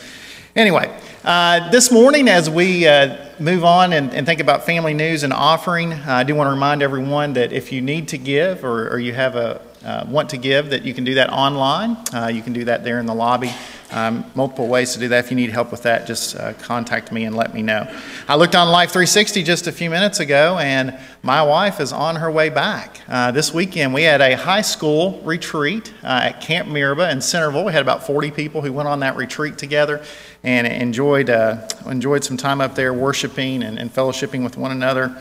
[0.55, 5.25] anyway, uh, this morning as we uh, move on and, and, think about family news
[5.25, 8.65] and offering, uh, I do want to remind everyone that if you need to give
[8.65, 11.97] or, or you have a uh, want to give, that you can do that online.
[12.15, 13.53] Uh, you can do that there in the lobby.
[13.93, 15.25] Um, multiple ways to do that.
[15.25, 17.87] If you need help with that, just uh, contact me and let me know.
[18.27, 22.17] I looked on Life 360 just a few minutes ago, and my wife is on
[22.17, 23.01] her way back.
[23.09, 27.65] Uh, this weekend, we had a high school retreat uh, at Camp Miraba in Centerville.
[27.65, 30.03] We had about 40 people who went on that retreat together
[30.43, 35.17] and enjoyed, uh, enjoyed some time up there worshiping and, and fellowshipping with one another.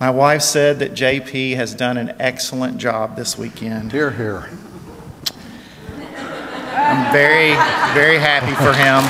[0.00, 3.92] My wife said that JP has done an excellent job this weekend.
[3.92, 4.50] Here, here.
[6.84, 7.54] I'm very,
[7.94, 9.00] very happy for him.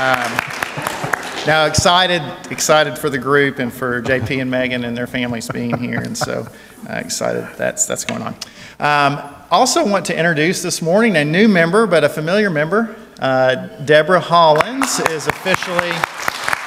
[0.00, 5.48] Um, now, excited, excited for the group and for JP and Megan and their families
[5.48, 6.48] being here, and so
[6.88, 8.34] uh, excited that's that's going on.
[8.80, 12.96] Um, also, want to introduce this morning a new member, but a familiar member.
[13.20, 15.92] Uh, Deborah Hollins is officially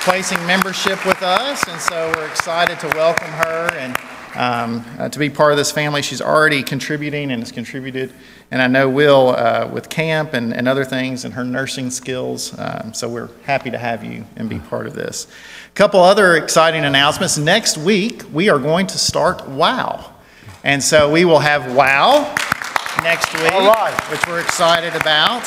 [0.01, 3.97] placing membership with us, and so we're excited to welcome her and
[4.35, 6.01] um, uh, to be part of this family.
[6.01, 8.13] She's already contributing and has contributed,
[8.51, 12.57] and I know will uh, with camp and, and other things and her nursing skills.
[12.57, 15.27] Um, so we're happy to have you and be part of this.
[15.67, 17.37] A couple other exciting announcements.
[17.37, 20.11] Next week, we are going to start WOW.
[20.63, 22.33] And so we will have WOW
[23.03, 23.51] next week,
[24.09, 25.43] which we're excited about.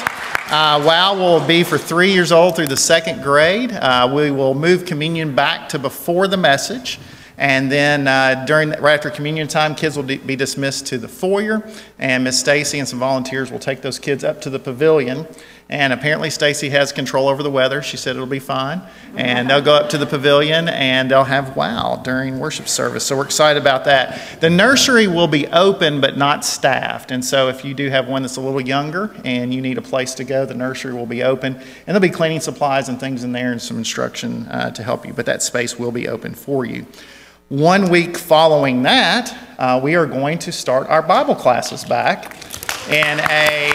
[0.51, 3.73] Uh, WOW will be for three years old through the second grade.
[3.73, 6.99] Uh, we will move communion back to before the message.
[7.39, 11.63] And then uh, during right after communion time, kids will be dismissed to the foyer,
[11.99, 15.27] and Miss Stacy and some volunteers will take those kids up to the pavilion.
[15.71, 17.83] And apparently, Stacy has control over the weather.
[17.83, 18.81] She said it'll be fine.
[19.15, 23.05] And they'll go up to the pavilion and they'll have wow during worship service.
[23.05, 24.41] So we're excited about that.
[24.41, 27.11] The nursery will be open but not staffed.
[27.11, 29.83] And so if you do have one that's a little younger and you need a
[29.83, 31.57] place to go, the nursery will be open.
[31.57, 35.05] And there'll be cleaning supplies and things in there and some instruction uh, to help
[35.05, 35.13] you.
[35.13, 36.87] But that space will be open for you.
[37.49, 42.37] One week following that, uh, we are going to start our Bible classes back
[42.91, 43.73] in a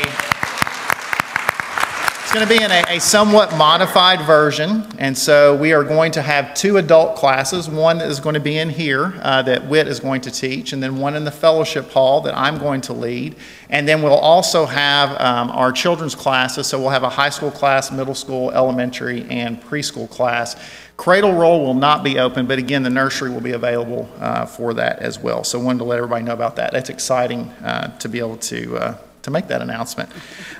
[2.21, 6.11] It's going to be in a, a, somewhat modified version, and so we are going
[6.11, 7.67] to have two adult classes.
[7.67, 10.81] One is going to be in here uh, that Whit is going to teach, and
[10.81, 13.35] then one in the fellowship hall that I'm going to lead.
[13.69, 17.51] And then we'll also have um, our children's classes, so we'll have a high school
[17.51, 20.55] class, middle school, elementary, and preschool class.
[20.95, 24.73] Cradle roll will not be open, but again, the nursery will be available uh, for
[24.75, 25.43] that as well.
[25.43, 26.71] So, wanted to let everybody know about that.
[26.71, 30.09] That's exciting uh, to be able to uh, to make that announcement.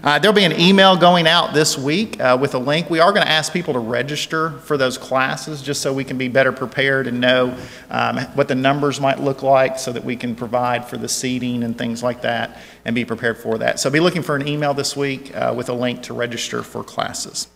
[0.04, 2.90] Uh, there'll be an email going out this week uh, with a link.
[2.90, 6.18] We are going to ask people to register for those classes just so we can
[6.18, 7.58] be better prepared and know
[7.90, 11.64] um, what the numbers might look like so that we can provide for the seating
[11.64, 13.80] and things like that and be prepared for that.
[13.80, 16.84] So be looking for an email this week uh, with a link to register for
[16.84, 17.48] classes.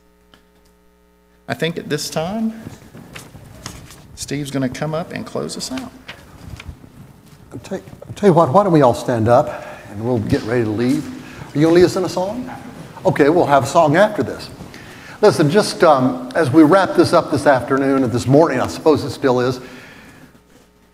[1.47, 2.53] I think at this time,
[4.15, 5.91] Steve's going to come up and close us out.
[7.51, 9.65] I'll tell, I'll tell you what, why don't we all stand up?
[9.97, 11.03] and we'll get ready to leave.
[11.07, 12.49] Are you going to lead us in a song?
[13.03, 14.47] Okay, we'll have a song after this.
[15.21, 19.03] Listen, just um, as we wrap this up this afternoon and this morning, I suppose
[19.03, 19.59] it still is,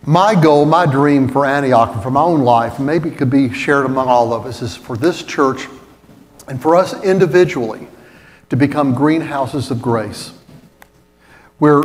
[0.06, 3.51] my goal, my dream for Antioch and for my own life, maybe it could be
[3.51, 5.68] shared among all of us, is for this church
[6.47, 7.88] and for us individually
[8.49, 10.32] to become greenhouses of grace
[11.64, 11.82] where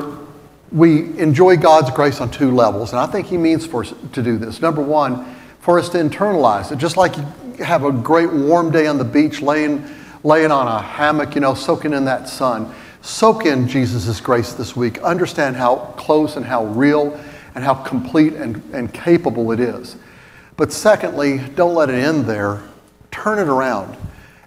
[0.72, 2.90] we enjoy God's grace on two levels.
[2.90, 4.60] And I think He means for us to do this.
[4.60, 6.78] Number one, for us to internalize it.
[6.78, 9.88] Just like you have a great warm day on the beach, laying,
[10.24, 12.74] laying on a hammock, you know, soaking in that sun.
[13.02, 14.98] Soak in Jesus' grace this week.
[15.02, 17.14] Understand how close and how real
[17.54, 19.94] and how complete and, and capable it is.
[20.56, 22.64] But secondly, don't let it end there.
[23.12, 23.96] Turn it around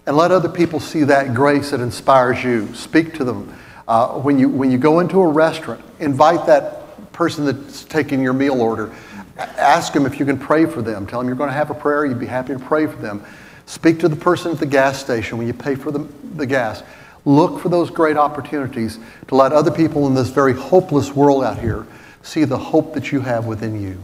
[0.06, 2.76] and let other people see that grace that inspires you.
[2.76, 3.56] Speak to them.
[3.92, 8.32] Uh, when, you, when you go into a restaurant, invite that person that's taking your
[8.32, 8.90] meal order.
[9.38, 11.06] Ask them if you can pray for them.
[11.06, 12.06] Tell them you're going to have a prayer.
[12.06, 13.22] You'd be happy to pray for them.
[13.66, 16.84] Speak to the person at the gas station when you pay for the, the gas.
[17.26, 21.60] Look for those great opportunities to let other people in this very hopeless world out
[21.60, 21.86] here
[22.22, 24.00] see the hope that you have within you.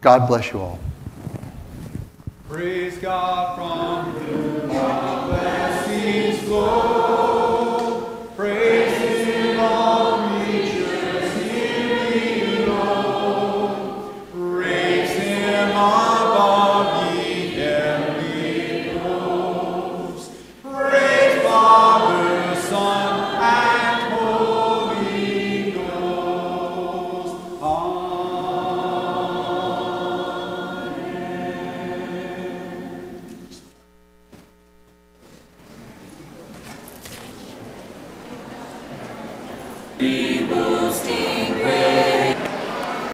[0.00, 0.78] God bless you all.
[2.48, 7.47] Praise God from whom all blessings flow.